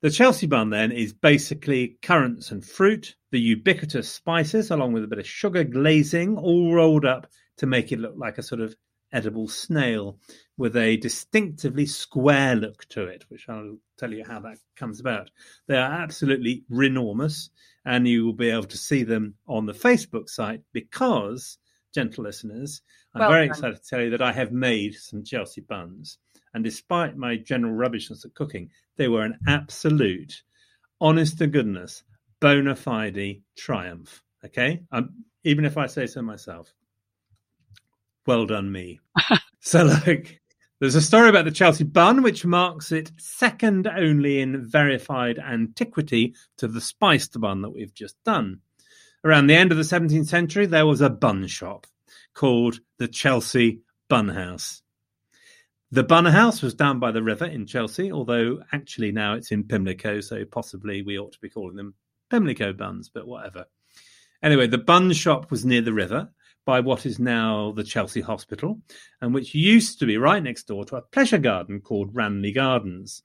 [0.00, 5.08] The Chelsea bun then is basically currants and fruit, the ubiquitous spices, along with a
[5.08, 8.76] bit of sugar glazing, all rolled up to make it look like a sort of
[9.14, 10.18] edible snail
[10.56, 15.30] with a distinctively square look to it, which I'll tell you how that comes about.
[15.68, 17.48] They are absolutely enormous,
[17.84, 21.58] and you will be able to see them on the Facebook site because,
[21.94, 22.82] gentle listeners,
[23.14, 23.56] I'm Well very done.
[23.56, 26.18] excited to tell you that I have made some Chelsea buns.
[26.52, 30.42] And despite my general rubbishness at cooking, they were an absolute,
[31.00, 32.02] honest to goodness,
[32.40, 34.22] bona fide triumph.
[34.44, 34.82] Okay?
[34.90, 36.72] Um, even if I say so myself.
[38.26, 39.00] Well done, me.
[39.60, 40.40] so, look,
[40.80, 46.34] there's a story about the Chelsea bun, which marks it second only in verified antiquity
[46.56, 48.60] to the spiced bun that we've just done.
[49.24, 51.86] Around the end of the 17th century, there was a bun shop
[52.34, 54.82] called the Chelsea Bun House.
[55.90, 59.64] The Bun House was down by the river in Chelsea, although actually now it's in
[59.64, 61.94] Pimlico, so possibly we ought to be calling them
[62.30, 63.66] Pimlico buns, but whatever.
[64.42, 66.28] Anyway, the bun shop was near the river
[66.66, 68.80] by what is now the Chelsea Hospital,
[69.20, 73.22] and which used to be right next door to a pleasure garden called Ranelagh Gardens.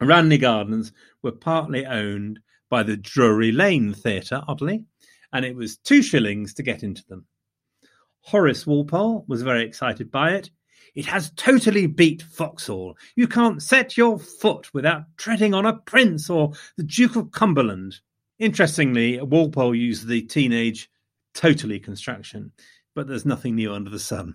[0.00, 4.86] Ranelagh Gardens were partly owned by the Drury Lane Theatre, oddly,
[5.32, 7.26] and it was two shillings to get into them.
[8.22, 10.50] Horace Walpole was very excited by it.
[10.94, 12.96] It has totally beat Vauxhall.
[13.16, 17.98] You can't set your foot without treading on a prince or the Duke of Cumberland.
[18.38, 20.90] Interestingly, Walpole used the teenage
[21.34, 22.52] totally construction,
[22.94, 24.34] but there's nothing new under the sun.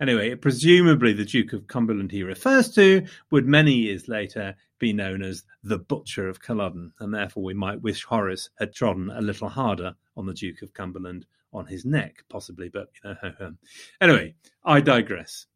[0.00, 5.22] Anyway, presumably the Duke of Cumberland he refers to would many years later be known
[5.22, 9.48] as the Butcher of Culloden, and therefore we might wish Horace had trodden a little
[9.48, 13.32] harder on the Duke of Cumberland on his neck, possibly, but you know.
[13.40, 13.58] Um,
[14.00, 14.34] anyway,
[14.64, 15.46] I digress.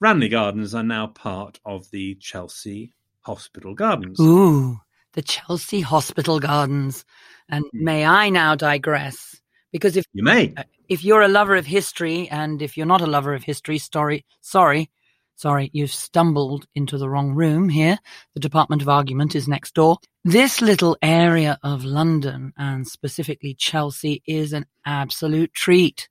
[0.00, 4.20] Ranelagh Gardens are now part of the Chelsea Hospital Gardens.
[4.20, 4.78] Ooh,
[5.12, 7.04] the Chelsea Hospital Gardens.
[7.48, 7.84] And hmm.
[7.84, 9.40] may I now digress?
[9.72, 10.54] Because if You may.
[10.88, 14.24] if you're a lover of history, and if you're not a lover of history, story,
[14.40, 14.90] sorry,
[15.36, 17.98] sorry, you've stumbled into the wrong room here.
[18.34, 19.98] The Department of Argument is next door.
[20.24, 26.08] This little area of London, and specifically Chelsea, is an absolute treat,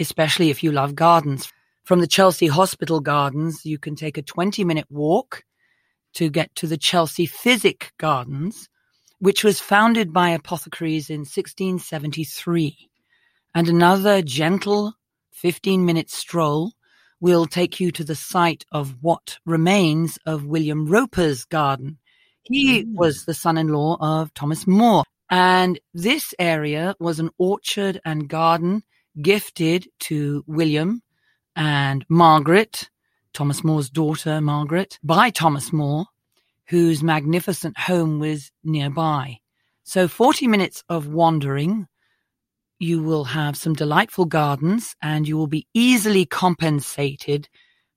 [0.00, 1.52] especially if you love gardens.
[1.84, 5.44] From the Chelsea Hospital Gardens, you can take a 20 minute walk
[6.14, 8.68] to get to the Chelsea Physic Gardens,
[9.18, 12.88] which was founded by apothecaries in 1673.
[13.54, 14.94] And another gentle
[15.32, 16.72] 15 minute stroll
[17.22, 21.98] will take you to the site of what remains of William Roper's garden.
[22.42, 22.94] He mm.
[22.94, 25.04] was the son in law of Thomas More.
[25.30, 28.82] And this area was an orchard and garden
[29.22, 31.00] gifted to William
[31.54, 32.90] and Margaret,
[33.32, 36.06] Thomas More's daughter, Margaret, by Thomas More,
[36.66, 39.38] whose magnificent home was nearby.
[39.84, 41.86] So 40 minutes of wandering,
[42.82, 47.48] you will have some delightful gardens and you will be easily compensated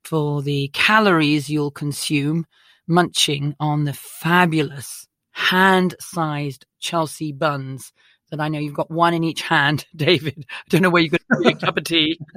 [0.03, 2.45] for the calories you'll consume
[2.87, 7.91] munching on the fabulous hand-sized Chelsea buns
[8.29, 10.45] that I know you've got one in each hand, David.
[10.47, 12.19] I don't know where going to get a cup of tea.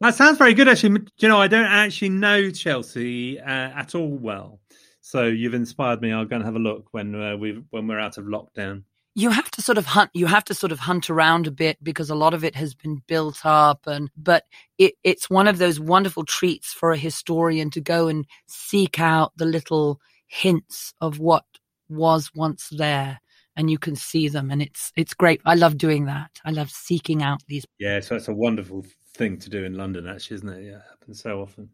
[0.00, 1.00] That sounds very good, actually.
[1.18, 4.60] You know, I don't actually know Chelsea uh, at all well,
[5.00, 6.12] so you've inspired me.
[6.12, 8.82] I'll go and have a look when uh, we when we're out of lockdown.
[9.18, 11.76] You have to sort of hunt you have to sort of hunt around a bit
[11.82, 14.44] because a lot of it has been built up and but
[14.78, 19.32] it, it's one of those wonderful treats for a historian to go and seek out
[19.36, 21.44] the little hints of what
[21.88, 23.18] was once there
[23.56, 25.40] and you can see them and it's it's great.
[25.44, 26.30] I love doing that.
[26.44, 30.06] I love seeking out these yeah so it's a wonderful thing to do in london
[30.06, 30.64] actually isn't it?
[30.64, 31.68] Yeah it happens so often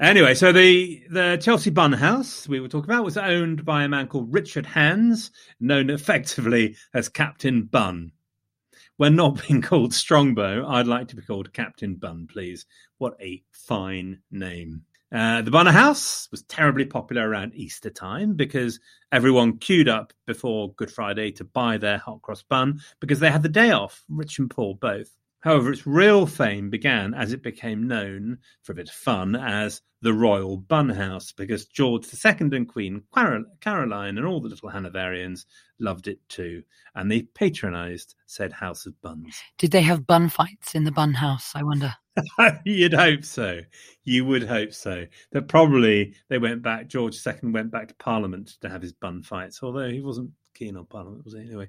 [0.00, 3.88] anyway so the the chelsea bun house we were talking about was owned by a
[3.88, 5.30] man called richard hands
[5.60, 8.12] known effectively as captain bun
[8.98, 10.66] when not being called strongbow.
[10.66, 12.66] I'd like to be called captain bun please.
[12.98, 14.82] What a fine name.
[15.10, 18.78] Uh, the Bunner House was terribly popular around Easter time because
[19.10, 23.42] everyone queued up before Good Friday to buy their hot cross bun because they had
[23.42, 25.08] the day off, rich and poor both.
[25.40, 29.82] However, its real fame began as it became known, for a bit of fun, as
[30.00, 33.02] the Royal Bun House, because George II and Queen
[33.60, 35.46] Caroline and all the little Hanoverians
[35.78, 36.62] loved it too,
[36.94, 39.40] and they patronised said house of buns.
[39.58, 41.94] Did they have bun fights in the bun house, I wonder?
[42.64, 43.60] You'd hope so.
[44.04, 45.06] You would hope so.
[45.30, 49.22] That probably they went back, George II went back to Parliament to have his bun
[49.22, 51.40] fights, although he wasn't keen on Parliament, was he?
[51.40, 51.68] Anyway.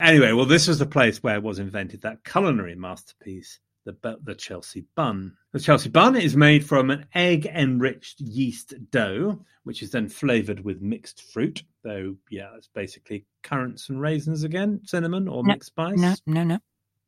[0.00, 4.84] Anyway, well, this was the place where was invented that culinary masterpiece, the the Chelsea
[4.94, 5.36] bun.
[5.52, 10.80] The Chelsea bun is made from an egg-enriched yeast dough, which is then flavored with
[10.80, 11.62] mixed fruit.
[11.82, 15.98] Though, yeah, it's basically currants and raisins again, cinnamon or no, mixed spice.
[15.98, 16.58] No, no, no.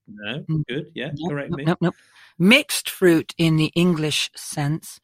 [0.06, 0.66] No, mm.
[0.68, 0.90] good.
[0.94, 1.64] Yeah, correct me.
[1.64, 1.92] No, no.
[2.38, 5.00] Mixed fruit in the English sense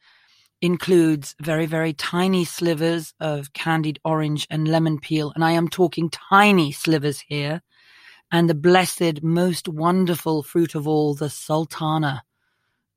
[0.61, 5.31] includes very, very tiny slivers of candied orange and lemon peel.
[5.33, 7.61] And I am talking tiny slivers here
[8.31, 12.23] and the blessed, most wonderful fruit of all, the sultana.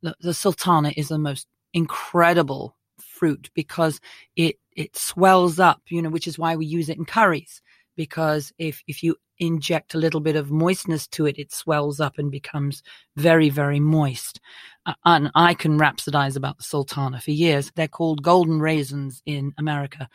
[0.03, 4.01] The, the sultana is the most incredible fruit because
[4.37, 7.63] it it swells up, you know, which is why we use it in curries.
[7.97, 12.19] Because if if you inject a little bit of moistness to it, it swells up
[12.19, 12.83] and becomes
[13.17, 14.41] very, very moist.
[14.87, 17.73] Uh, and I can rhapsodize about the sultana for years.
[17.75, 20.09] They're called golden raisins in America.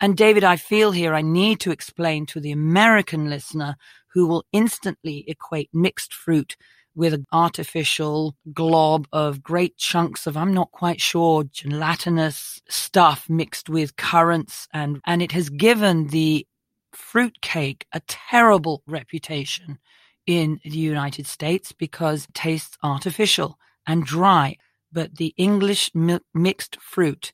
[0.00, 3.76] And David, I feel here I need to explain to the American listener
[4.12, 6.56] who will instantly equate mixed fruit
[6.94, 13.68] with an artificial glob of great chunks of, I'm not quite sure, gelatinous stuff mixed
[13.68, 14.68] with currants.
[14.72, 16.46] And, and it has given the
[16.92, 19.78] fruit cake a terrible reputation
[20.26, 24.56] in the United States because it tastes artificial and dry.
[24.92, 27.32] But the English mi- mixed fruit,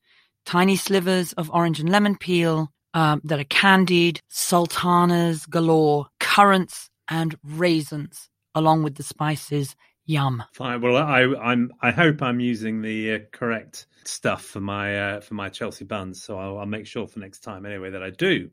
[0.50, 7.36] tiny slivers of orange and lemon peel, um, that are candied, sultanas galore, currants and
[7.44, 9.76] raisins, along with the spices.
[10.06, 10.42] Yum.
[10.54, 10.80] Fine.
[10.80, 11.70] Well, I, I'm.
[11.80, 16.20] I hope I'm using the uh, correct stuff for my uh, for my Chelsea buns.
[16.20, 18.50] So I'll, I'll make sure for next time anyway that I do.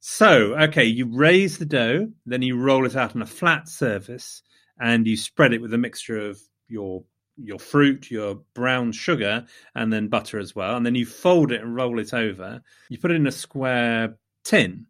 [0.00, 4.42] So, okay, you raise the dough, then you roll it out on a flat surface,
[4.80, 7.04] and you spread it with a mixture of your
[7.42, 10.76] your fruit, your brown sugar, and then butter as well.
[10.76, 12.62] And then you fold it and roll it over.
[12.88, 14.86] You put it in a square tin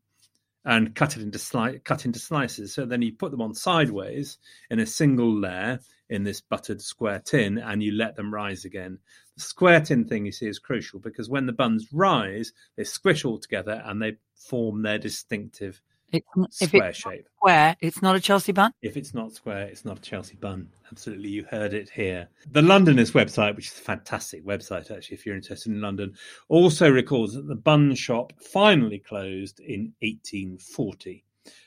[0.64, 2.74] and cut it into sli- cut into slices.
[2.74, 4.38] So then you put them on sideways
[4.70, 5.80] in a single layer
[6.10, 8.98] in this buttered square tin, and you let them rise again.
[9.36, 13.24] The square tin thing you see is crucial because when the buns rise, they squish
[13.24, 15.80] all together and they form their distinctive
[16.12, 17.26] it's, square if it's shape.
[17.36, 18.72] Square, it's not a Chelsea bun.
[18.82, 20.68] If it's not square, it's not a Chelsea bun.
[20.90, 22.28] Absolutely, you heard it here.
[22.50, 26.14] The Londonist website, which is a fantastic website actually, if you're interested in London,
[26.48, 31.24] also records that the bun shop finally closed in 1840.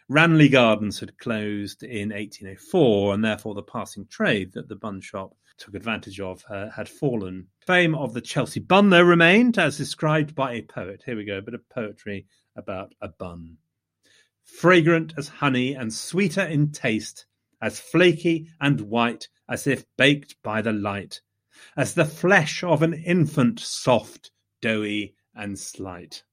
[0.09, 5.35] Ranelagh Gardens had closed in 1804, and therefore the passing trade that the bun shop
[5.57, 7.47] took advantage of uh, had fallen.
[7.65, 11.03] Fame of the Chelsea bun, though, remained, as described by a poet.
[11.05, 12.25] Here we go, a bit of poetry
[12.55, 13.57] about a bun
[14.43, 17.25] fragrant as honey and sweeter in taste,
[17.61, 21.21] as flaky and white as if baked by the light,
[21.75, 26.23] as the flesh of an infant soft, doughy, and slight.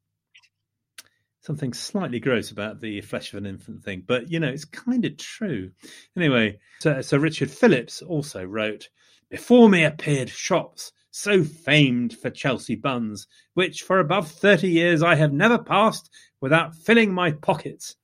[1.41, 5.05] Something slightly gross about the flesh of an infant thing, but you know, it's kind
[5.05, 5.71] of true.
[6.17, 8.89] Anyway, Sir, Sir Richard Phillips also wrote
[9.31, 15.15] Before me appeared shops so famed for Chelsea buns, which for above thirty years I
[15.15, 17.97] have never passed without filling my pockets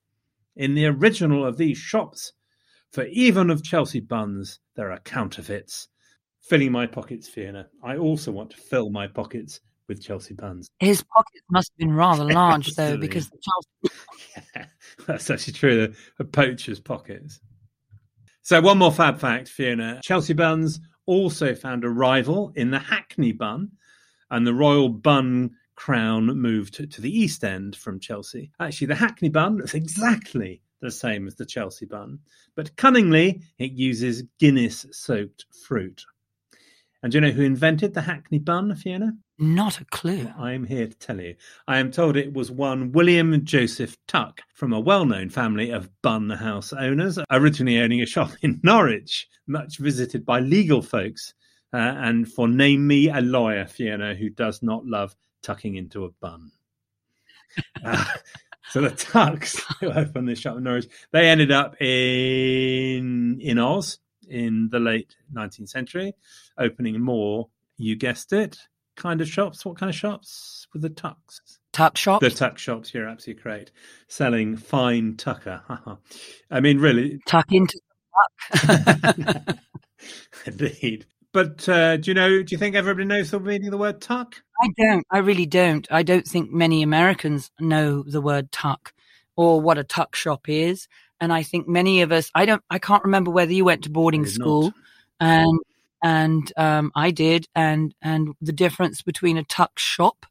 [0.56, 2.32] in the original of these shops.
[2.92, 5.88] For even of Chelsea buns, there are counterfeits.
[6.42, 7.68] Filling my pockets, Fiona.
[7.82, 10.68] I also want to fill my pockets with Chelsea buns.
[10.78, 13.96] His pockets must have been rather large, though, because the Chelsea.
[14.56, 14.66] yeah,
[15.06, 15.86] that's actually true.
[15.86, 17.40] The, the poacher's pockets.
[18.42, 20.00] So, one more fab fact, Fiona.
[20.04, 23.72] Chelsea buns also found a rival in the Hackney bun,
[24.30, 28.50] and the Royal Bun Crown moved to the East End from Chelsea.
[28.60, 32.18] Actually, the Hackney bun is exactly the same as the Chelsea bun,
[32.54, 36.04] but cunningly it uses Guinness soaked fruit.
[37.02, 39.12] And do you know who invented the Hackney bun, Fiona?
[39.38, 40.32] Not a clue.
[40.38, 41.34] I'm here to tell you.
[41.68, 45.90] I am told it was one William Joseph Tuck from a well known family of
[46.02, 51.34] bun house owners, originally owning a shop in Norwich, much visited by legal folks.
[51.74, 55.14] Uh, and for name me a lawyer, Fiona, who does not love
[55.44, 56.50] tucking into a bun.
[57.84, 58.04] Uh,
[58.70, 64.00] so the Tucks who opened this shop in Norwich, they ended up in in Oz
[64.28, 66.14] in the late 19th century,
[66.58, 68.58] opening more, you guessed it,
[68.96, 69.64] kind of shops.
[69.64, 71.60] What kind of shops with the tucks?
[71.72, 72.26] Tuck shops?
[72.26, 73.70] The tuck shops, you're absolutely correct.
[74.08, 75.62] Selling fine tucker.
[76.50, 77.20] I mean, really.
[77.26, 77.78] Tuck into
[78.50, 79.56] the tuck.
[80.46, 81.06] Indeed.
[81.34, 84.00] But uh, do you know, do you think everybody knows the meaning of the word
[84.00, 84.40] tuck?
[84.62, 85.04] I don't.
[85.10, 85.86] I really don't.
[85.90, 88.94] I don't think many Americans know the word tuck
[89.34, 90.86] or what a tuck shop is.
[91.20, 93.90] And I think many of us, I don't, I can't remember whether you went to
[93.90, 94.74] boarding school not.
[95.20, 95.58] and,
[96.04, 97.48] and, um, I did.
[97.56, 100.26] And, and the difference between a tuck shop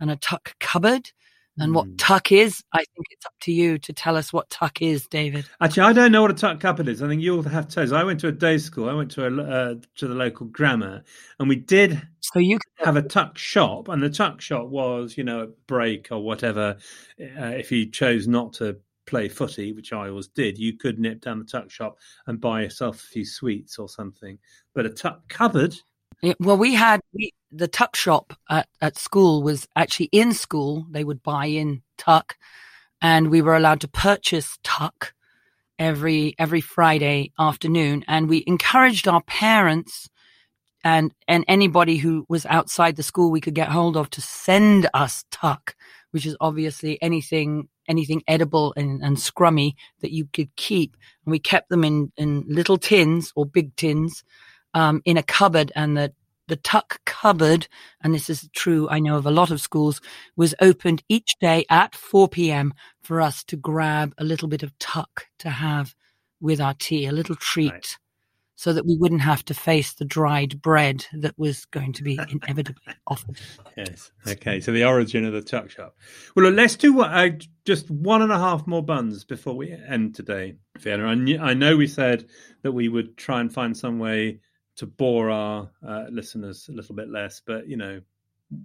[0.00, 1.12] and a tuck cupboard
[1.58, 1.96] and what Hmm.
[1.96, 5.46] tuck is, I think it's up to you to tell us what tuck is, David.
[5.60, 7.02] Actually, I don't know what a tuck cupboard is.
[7.02, 7.80] I think you'll have to.
[7.94, 8.88] I went to a day school.
[8.88, 11.02] I went to a uh, to the local grammar,
[11.38, 15.24] and we did So you have a tuck shop, and the tuck shop was, you
[15.24, 16.76] know, a break or whatever.
[17.20, 18.76] Uh, if you chose not to
[19.06, 21.96] play footy, which I always did, you could nip down the tuck shop
[22.26, 24.36] and buy yourself a few sweets or something.
[24.74, 25.76] But a tuck cupboard,
[26.40, 30.86] Well, we had we, the tuck shop at, at school was actually in school.
[30.90, 32.36] They would buy in tuck,
[33.02, 35.14] and we were allowed to purchase tuck
[35.78, 38.04] every every Friday afternoon.
[38.08, 40.08] And we encouraged our parents
[40.82, 44.88] and and anybody who was outside the school we could get hold of to send
[44.94, 45.76] us tuck,
[46.12, 50.96] which is obviously anything anything edible and, and scrummy that you could keep.
[51.24, 54.24] And we kept them in in little tins or big tins
[54.76, 56.12] um, in a cupboard, and the
[56.48, 57.66] the tuck cupboard,
[58.04, 60.00] and this is true, I know of a lot of schools,
[60.36, 62.72] was opened each day at 4 p.m.
[63.02, 65.96] for us to grab a little bit of tuck to have
[66.40, 67.98] with our tea, a little treat,
[68.54, 72.16] so that we wouldn't have to face the dried bread that was going to be
[72.30, 73.40] inevitably offered.
[73.76, 74.12] Yes.
[74.28, 74.60] Okay.
[74.60, 75.96] So the origin of the tuck shop.
[76.36, 77.30] Well, look, let's do what, uh,
[77.64, 81.06] just one and a half more buns before we end today, Fiona.
[81.06, 82.26] I, knew, I know we said
[82.62, 84.38] that we would try and find some way
[84.76, 88.00] to bore our uh, listeners a little bit less, but you know,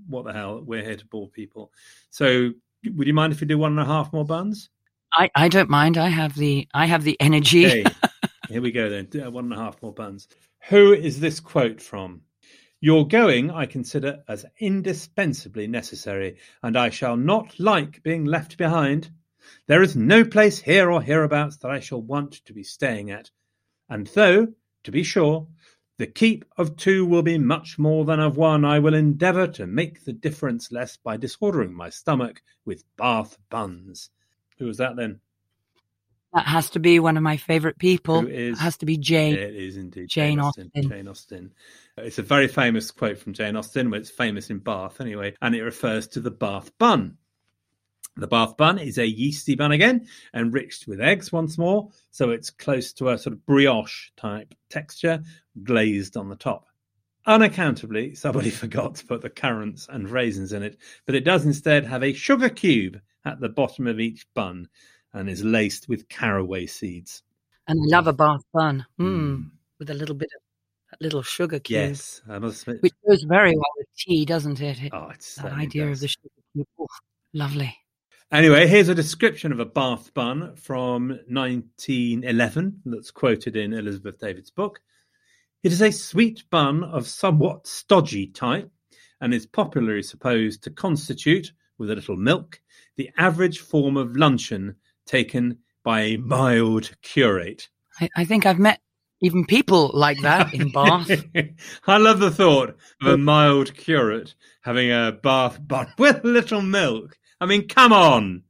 [0.08, 0.62] what the hell?
[0.62, 1.72] We're here to bore people.
[2.10, 2.52] So,
[2.96, 4.70] would you mind if we do one and a half more buns?
[5.14, 5.98] I, I don't mind.
[5.98, 7.66] I have the I have the energy.
[7.66, 7.86] Okay.
[8.50, 9.08] Here we go then.
[9.32, 10.28] One and a half more buns.
[10.70, 12.22] Who is this quote from?
[12.80, 19.10] Your going I consider as indispensably necessary, and I shall not like being left behind.
[19.68, 23.30] There is no place here or hereabouts that I shall want to be staying at.
[23.90, 24.48] And though,
[24.84, 25.48] to be sure,
[25.98, 29.68] the keep of two will be much more than of one, I will endeavour to
[29.68, 34.10] make the difference less by disordering my stomach with Bath buns.
[34.58, 35.20] Who was that then?
[36.34, 38.22] That has to be one of my favorite people.
[38.22, 39.34] Who is- It has to be Jane.
[39.34, 40.72] It is indeed Jane Austen.
[40.76, 41.54] Jane Austen.
[41.98, 45.54] It's a very famous quote from Jane Austen, but it's famous in Bath anyway, and
[45.54, 47.18] it refers to the Bath bun.
[48.18, 52.50] The Bath bun is a yeasty bun again, enriched with eggs once more, so it's
[52.50, 55.24] close to a sort of brioche type texture,
[55.64, 56.68] glazed on the top.
[57.26, 61.86] Unaccountably, somebody forgot to put the currants and raisins in it, but it does instead
[61.86, 64.68] have a sugar cube at the bottom of each bun
[65.14, 67.24] and is laced with caraway seeds.
[67.68, 68.86] And I love a Bath bun.
[69.00, 70.42] Mm, With a little bit of
[70.92, 71.90] that little sugar cube.
[71.90, 72.82] Yes, I must admit.
[72.82, 74.82] Which goes very well with tea, doesn't it?
[74.84, 76.00] It- Oh, it's that idea does.
[76.00, 76.68] of the sugar cube.
[76.80, 76.88] Oh,
[77.34, 77.78] lovely.
[78.32, 84.50] Anyway, here's a description of a Bath bun from 1911 that's quoted in Elizabeth David's
[84.50, 84.80] book.
[85.64, 88.72] It is a sweet bun of somewhat stodgy type
[89.20, 92.62] and is popularly supposed to constitute, with a little milk,
[92.96, 97.68] the average form of luncheon taken by a mild curate.
[98.00, 98.80] I, I think I've met
[99.20, 101.12] even people like that in Bath.
[101.86, 106.62] I love the thought of a mild curate having a bath bun with a little
[106.62, 107.18] milk.
[107.42, 108.44] I mean, come on,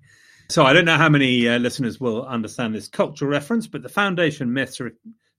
[0.48, 3.88] So I don't know how many uh, listeners will understand this cultural reference, but the
[3.88, 4.92] foundation myths sur-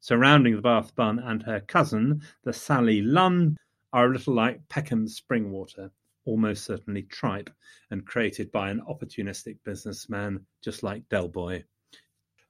[0.04, 3.56] surrounding the Bath bun and her cousin, the Sally Lunn,
[3.94, 5.90] are a little like Peckham spring water,
[6.26, 7.50] almost certainly tripe,
[7.90, 11.64] and created by an opportunistic businessman just like Del Boy.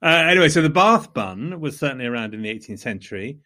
[0.02, 3.38] Uh, anyway, so the Bath bun was certainly around in the 18th century,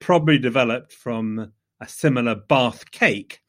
[0.00, 3.42] probably developed from a similar Bath cake.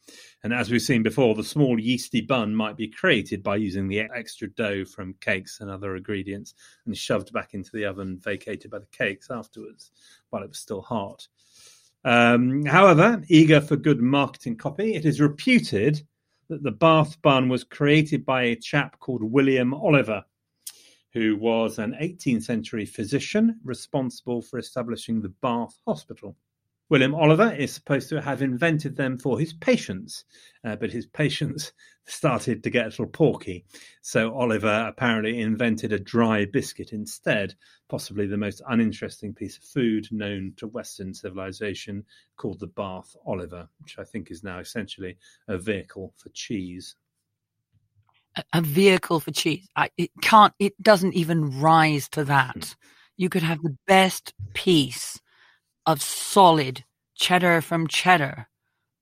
[0.43, 4.01] And as we've seen before, the small yeasty bun might be created by using the
[4.01, 6.53] extra dough from cakes and other ingredients
[6.85, 9.91] and shoved back into the oven, vacated by the cakes afterwards
[10.29, 11.25] while it was still hot.
[12.03, 16.05] Um, however, eager for good marketing copy, it is reputed
[16.49, 20.25] that the Bath bun was created by a chap called William Oliver,
[21.13, 26.35] who was an 18th century physician responsible for establishing the Bath Hospital.
[26.89, 30.25] William Oliver is supposed to have invented them for his patients,
[30.65, 31.71] uh, but his patients
[32.05, 33.65] started to get a little porky.
[34.01, 37.55] So Oliver apparently invented a dry biscuit instead,
[37.89, 42.03] possibly the most uninteresting piece of food known to Western civilization,
[42.35, 45.17] called the Bath Oliver, which I think is now essentially
[45.47, 46.95] a vehicle for cheese.
[48.35, 49.67] a, a vehicle for cheese.
[49.75, 50.53] I, it can't.
[50.59, 52.75] It doesn't even rise to that.
[53.15, 55.19] You could have the best piece
[55.85, 56.83] of solid
[57.15, 58.47] cheddar from cheddar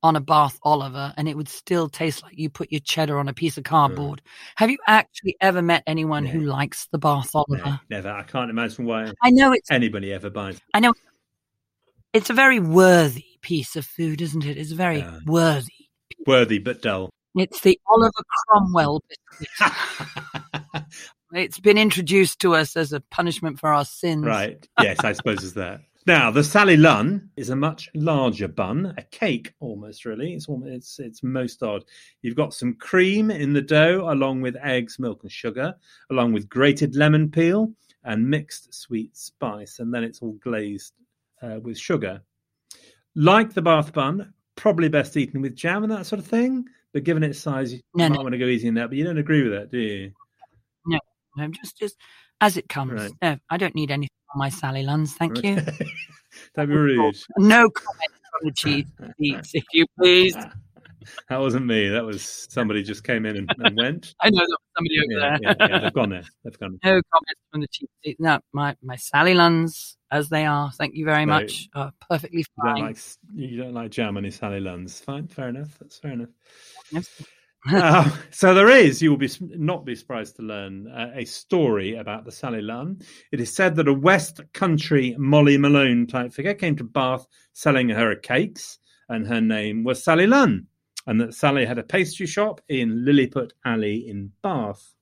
[0.03, 3.27] on a Bath Oliver, and it would still taste like you put your cheddar on
[3.27, 3.69] a piece of hmm.
[3.69, 4.21] cardboard.
[4.55, 7.63] Have you actually ever met anyone who likes the Bath Oliver?
[7.63, 8.09] No, never.
[8.09, 9.69] I can't imagine why I know it's.
[9.69, 10.59] anybody ever buys.
[10.73, 10.93] I know
[12.13, 14.57] it's a very worthy piece of food, isn't it?
[14.57, 15.87] It's very worthy.
[16.25, 17.09] Worthy but dull.
[17.35, 18.11] It's the Oliver
[18.47, 20.83] Cromwell biscuit.
[21.33, 24.25] it's been introduced to us as a punishment for our sins.
[24.25, 24.67] Right.
[24.81, 25.81] Yes, I suppose it's that.
[26.07, 30.03] Now, the Sally Lunn is a much larger bun, a cake almost.
[30.05, 31.83] Really, it's almost, it's it's most odd.
[32.23, 35.75] You've got some cream in the dough, along with eggs, milk, and sugar,
[36.09, 37.71] along with grated lemon peel
[38.03, 40.93] and mixed sweet spice, and then it's all glazed
[41.43, 42.21] uh, with sugar.
[43.13, 46.65] Like the Bath bun, probably best eaten with jam and that sort of thing.
[46.93, 48.21] But given its size, you No, might no.
[48.23, 48.89] want to go easy in that.
[48.89, 50.11] But you don't agree with that, do you?
[50.87, 50.99] No,
[51.37, 51.95] no, just just
[52.41, 52.93] as it comes.
[52.93, 53.11] Right.
[53.21, 55.55] No, I don't need anything my Sally Lunns, thank you.
[56.55, 57.15] Don't be rude.
[57.37, 58.85] No comment on the cheese,
[59.17, 60.35] please, if you please.
[61.29, 61.89] That wasn't me.
[61.89, 64.13] That was somebody just came in and, and went.
[64.21, 65.55] I know that was somebody over Yeah, there.
[65.59, 66.23] yeah, yeah, they've gone there.
[66.43, 66.79] They've gone.
[66.83, 67.89] No comments from the cheese.
[68.05, 68.19] Seats.
[68.19, 70.71] No, my my Sally Lunns, as they are.
[70.73, 71.33] Thank you very No.
[71.33, 71.69] much.
[71.73, 72.83] Are perfectly You don't fine.
[72.85, 72.97] like
[73.33, 74.99] you don't like jam on his Sally Lunns.
[74.99, 75.75] Fine, fair enough.
[75.79, 76.29] That's fair enough.
[76.91, 77.09] Yes.
[77.69, 81.95] Uh, so there is, you will be not be surprised to learn uh, a story
[81.95, 82.99] about the Sally Lunn.
[83.31, 87.89] It is said that a West Country Molly Malone type figure came to Bath selling
[87.89, 90.67] her cakes, and her name was Sally Lunn,
[91.07, 94.95] and that Sally had a pastry shop in Lilliput Alley in Bath.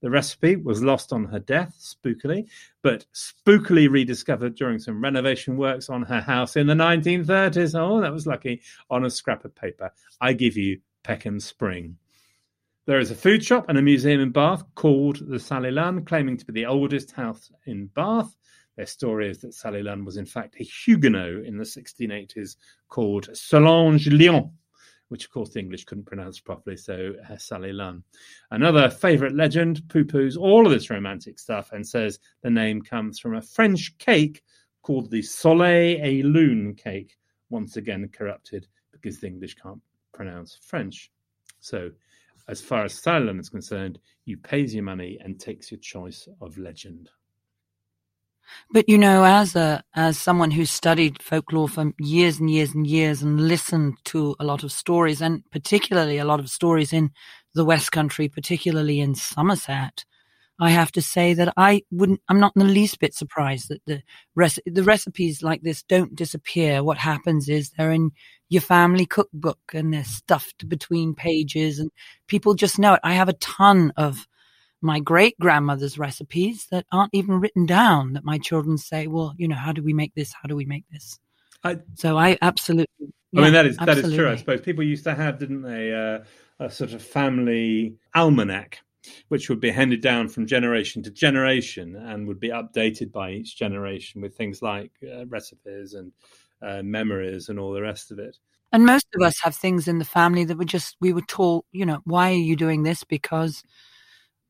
[0.00, 2.48] The recipe was lost on her death, spookily,
[2.82, 7.76] but spookily rediscovered during some renovation works on her house in the 1930s.
[7.76, 8.62] Oh, that was lucky.
[8.90, 9.90] On a scrap of paper.
[10.20, 11.96] I give you Peckham Spring.
[12.84, 16.36] There is a food shop and a museum in Bath called the Sally Lunn, claiming
[16.36, 18.36] to be the oldest house in Bath.
[18.76, 22.56] Their story is that Sally Lunn was, in fact, a Huguenot in the 1680s
[22.90, 24.52] called Solange Lyon,
[25.08, 28.02] which, of course, the English couldn't pronounce properly, so uh, Sally Lunn.
[28.50, 33.18] Another favourite legend poo poos all of this romantic stuff and says the name comes
[33.18, 34.42] from a French cake
[34.82, 37.16] called the Soleil et Lune cake,
[37.48, 39.80] once again corrupted because the English can't
[40.18, 41.12] pronounce French.
[41.60, 41.90] So,
[42.48, 46.58] as far as Lunn is concerned, you pays your money and takes your choice of
[46.58, 47.08] legend.
[48.70, 52.86] But you know, as a as someone who studied folklore for years and years and
[52.86, 57.10] years and listened to a lot of stories, and particularly a lot of stories in
[57.54, 60.04] the West Country, particularly in Somerset,
[60.60, 62.20] I have to say that I wouldn't.
[62.28, 64.02] I'm not in the least bit surprised that the
[64.34, 66.82] rec- the recipes like this don't disappear.
[66.82, 68.10] What happens is they're in
[68.48, 71.90] your family cookbook and they're stuffed between pages, and
[72.26, 73.00] people just know it.
[73.04, 74.26] I have a ton of
[74.80, 79.48] my great grandmother's recipes that aren't even written down that my children say, well, you
[79.48, 80.32] know, how do we make this?
[80.32, 81.18] How do we make this?
[81.64, 83.12] I, so I absolutely.
[83.36, 84.28] I mean, yeah, that is that is true.
[84.28, 86.24] I suppose people used to have, didn't they, uh,
[86.58, 88.80] a sort of family almanac,
[89.28, 93.56] which would be handed down from generation to generation and would be updated by each
[93.56, 96.12] generation with things like uh, recipes and
[96.62, 98.36] uh, memories and all the rest of it.
[98.72, 101.64] And most of us have things in the family that were just, we were told,
[101.72, 103.02] you know, why are you doing this?
[103.02, 103.62] Because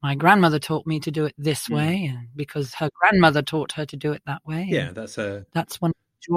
[0.03, 1.75] my grandmother taught me to do it this Mm.
[1.75, 4.67] way, and because her grandmother taught her to do it that way.
[4.69, 5.93] Yeah, that's a that's one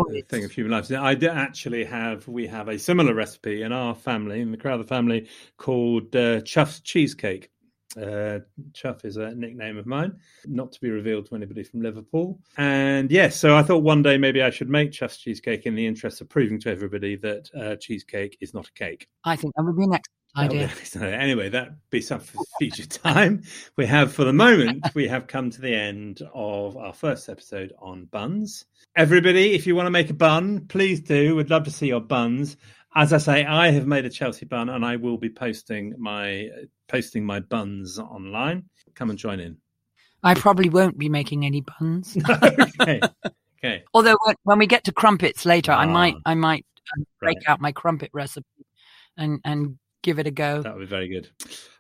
[0.07, 0.91] the thing of human life.
[0.91, 4.83] I do actually have we have a similar recipe in our family, in the Crowther
[4.83, 7.49] family, called uh, Chuff's cheesecake.
[7.97, 8.39] Uh,
[8.73, 12.39] Chuff is a nickname of mine, not to be revealed to anybody from Liverpool.
[12.57, 15.85] And yes, so I thought one day maybe I should make Chuff's cheesecake in the
[15.85, 19.07] interest of proving to everybody that uh, cheesecake is not a cake.
[19.23, 20.71] I think that would be an excellent idea.
[20.93, 23.43] be- anyway, that'd be something for future time.
[23.75, 27.73] We have, for the moment, we have come to the end of our first episode
[27.79, 28.65] on buns.
[28.95, 31.35] Everybody, if you want to make a bun, please do.
[31.35, 32.57] We'd love to see your buns.
[32.93, 36.49] As I say, I have made a Chelsea bun, and I will be posting my
[36.89, 38.65] posting my buns online.
[38.95, 39.57] Come and join in.
[40.23, 42.17] I probably won't be making any buns.
[42.81, 42.99] okay.
[43.63, 43.83] Okay.
[43.93, 45.89] Although when- we get to crumpets later, I Ah.
[45.89, 46.65] might I might
[46.97, 47.49] um, break Right.
[47.49, 48.45] out my crumpet recipe
[49.17, 50.61] and and give it a go.
[50.61, 51.29] That would be very good.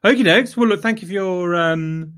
[0.05, 0.55] Okay, dokes.
[0.55, 2.13] Well, look, thank you for your um,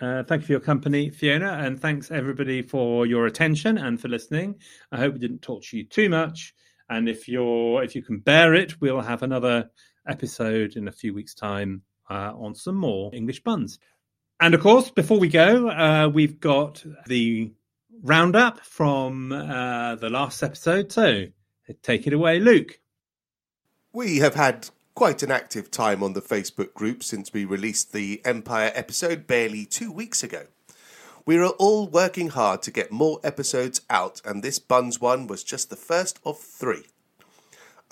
[0.00, 4.08] uh, thank you for your company, Fiona, and thanks everybody for your attention and for
[4.08, 4.56] listening.
[4.90, 6.54] I hope we didn't torture you too much.
[6.88, 9.70] And if you're if you can bear it, we'll have another
[10.06, 13.78] episode in a few weeks' time uh, on some more English buns.
[14.40, 17.52] And of course, before we go, uh, we've got the
[18.02, 20.90] roundup from uh, the last episode.
[20.90, 21.26] So
[21.82, 22.80] take it away, Luke.
[23.92, 28.20] We have had quite an active time on the Facebook group since we released the
[28.24, 30.46] Empire episode barely two weeks ago.
[31.24, 35.44] We are all working hard to get more episodes out, and this Buns one was
[35.44, 36.86] just the first of three.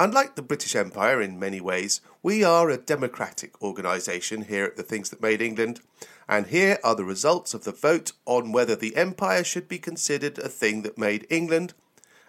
[0.00, 4.82] Unlike the British Empire in many ways, we are a democratic organisation here at the
[4.82, 5.80] Things That Made England,
[6.28, 10.36] and here are the results of the vote on whether the Empire should be considered
[10.38, 11.72] a thing that made England,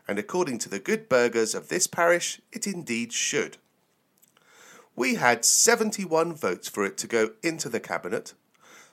[0.07, 3.57] and according to the good burghers of this parish, it indeed should.
[4.95, 8.35] We had 71 votes for it to go into the cabinet,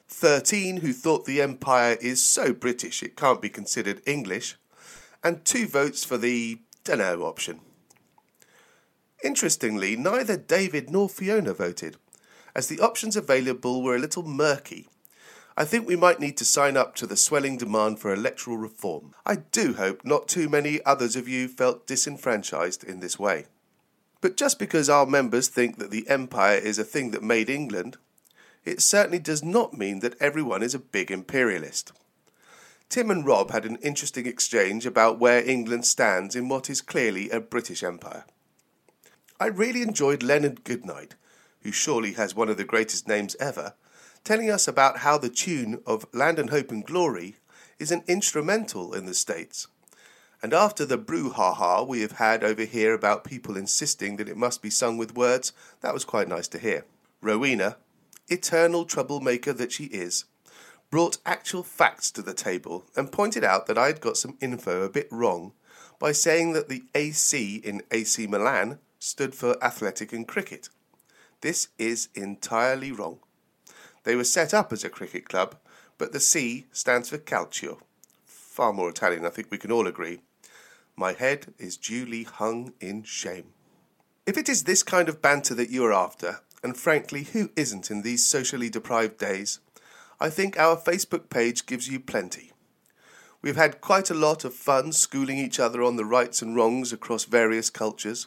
[0.09, 4.57] 13 who thought the Empire is so British it can't be considered English,
[5.23, 7.61] and two votes for the dunno option.
[9.23, 11.97] Interestingly, neither David nor Fiona voted,
[12.55, 14.89] as the options available were a little murky.
[15.57, 19.13] I think we might need to sign up to the swelling demand for electoral reform.
[19.27, 23.47] I do hope not too many others of you felt disenfranchised in this way.
[24.21, 27.97] But just because our members think that the Empire is a thing that made England,
[28.65, 31.93] it certainly does not mean that everyone is a big imperialist.
[32.89, 37.29] Tim and Rob had an interesting exchange about where England stands in what is clearly
[37.31, 38.25] a British Empire.
[39.39, 41.15] I really enjoyed Leonard Goodnight,
[41.63, 43.75] who surely has one of the greatest names ever,
[44.25, 47.37] telling us about how the tune of Land of Hope and Glory
[47.79, 49.69] is an instrumental in the States.
[50.43, 54.63] And after the brouhaha we have had over here about people insisting that it must
[54.63, 56.85] be sung with words, that was quite nice to hear.
[57.21, 57.77] Rowena,
[58.29, 60.25] eternal troublemaker that she is,
[60.91, 64.83] brought actual facts to the table and pointed out that I had got some info
[64.83, 65.53] a bit wrong
[65.99, 70.69] by saying that the AC in AC Milan stood for athletic and cricket.
[71.41, 73.19] This is entirely wrong.
[74.05, 75.57] They were set up as a cricket club,
[75.99, 77.81] but the C stands for calcio.
[78.25, 80.21] Far more Italian, I think we can all agree.
[80.97, 83.53] My head is duly hung in shame.
[84.27, 87.91] If it is this kind of banter that you are after, and frankly, who isn't
[87.91, 89.61] in these socially deprived days,
[90.21, 92.53] I think our Facebook page gives you plenty.
[93.41, 96.93] We've had quite a lot of fun schooling each other on the rights and wrongs
[96.93, 98.27] across various cultures.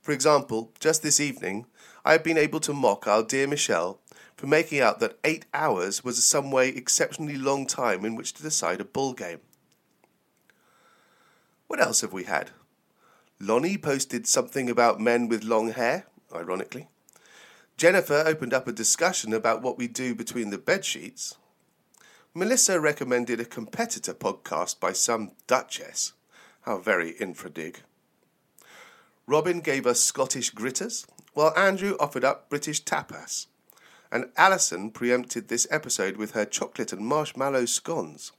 [0.00, 1.66] For example, just this evening,
[2.04, 4.00] I have been able to mock our dear Michelle
[4.36, 8.32] for making out that eight hours was a some way exceptionally long time in which
[8.34, 9.38] to decide a bull game.
[11.68, 12.50] What else have we had?
[13.38, 16.88] Lonnie posted something about men with long hair, ironically.
[17.76, 21.36] Jennifer opened up a discussion about what we do between the bed sheets.
[22.34, 26.12] Melissa recommended a competitor podcast by some Duchess.
[26.62, 27.82] How very infradig.
[29.26, 33.46] Robin gave us Scottish gritters, while Andrew offered up British tapas.
[34.10, 38.32] And Alison preempted this episode with her chocolate and marshmallow scones.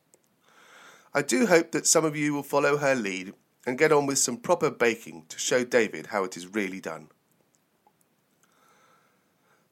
[1.14, 3.34] I do hope that some of you will follow her lead
[3.66, 7.10] and get on with some proper baking to show David how it is really done.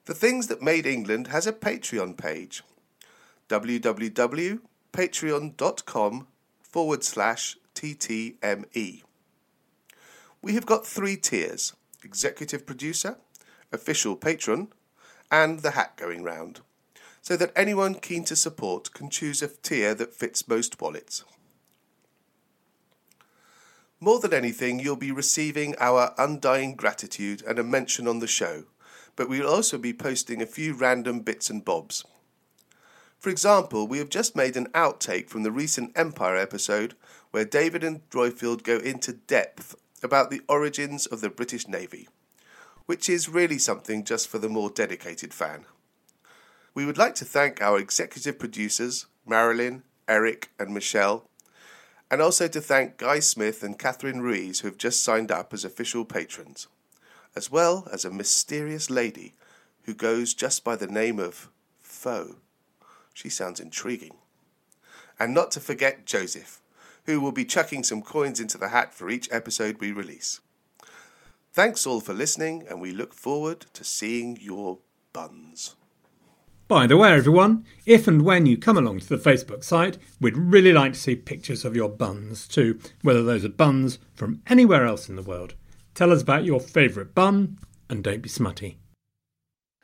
[0.06, 2.64] The Things That Made England has a Patreon page
[3.49, 6.28] www.patreon.com
[6.64, 9.04] forward slash TTME.
[10.41, 11.74] We have got three tiers
[12.04, 13.20] executive producer,
[13.72, 14.70] official patron,
[15.30, 16.62] and the hat going round,
[17.22, 21.24] so that anyone keen to support can choose a tier that fits most wallets.
[23.99, 28.64] More than anything, you'll be receiving our undying gratitude and a mention on the show,
[29.22, 32.03] but we'll also be posting a few random bits and bobs.
[33.19, 36.95] For example, we have just made an outtake from the recent Empire episode
[37.30, 42.09] where David and Royfield go into depth about the origins of the British Navy,
[42.88, 45.65] which is really something just for the more dedicated fan.
[46.74, 51.30] We would like to thank our executive producers, Marilyn, Eric, and Michelle,
[52.09, 55.63] and also to thank Guy Smith and Catherine Ruiz, who have just signed up as
[55.63, 56.65] official patrons,
[57.36, 59.36] as well as a mysterious lady
[59.84, 62.38] who goes just by the name of Foe.
[63.14, 64.18] She sounds intriguing.
[65.20, 66.62] And not to forget Joseph,
[67.06, 70.40] who will be chucking some coins into the hat for each episode we release.
[71.54, 74.80] Thanks all for listening, and we look forward to seeing your
[75.12, 75.76] buns.
[76.68, 80.38] By the way, everyone, if and when you come along to the Facebook site, we'd
[80.38, 84.86] really like to see pictures of your buns too, whether those are buns from anywhere
[84.86, 85.56] else in the world.
[86.02, 88.80] Tell us about your favourite bun and don't be smutty.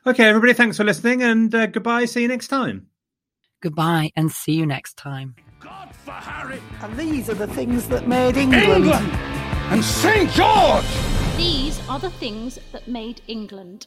[0.04, 2.06] Okay, everybody, thanks for listening and uh, goodbye.
[2.06, 2.88] See you next time.
[3.62, 5.36] Goodbye and see you next time.
[5.64, 8.86] And these are the things that made England.
[8.86, 9.12] England
[9.70, 10.28] and St.
[10.32, 10.84] George!
[11.36, 13.86] These are the things that made England.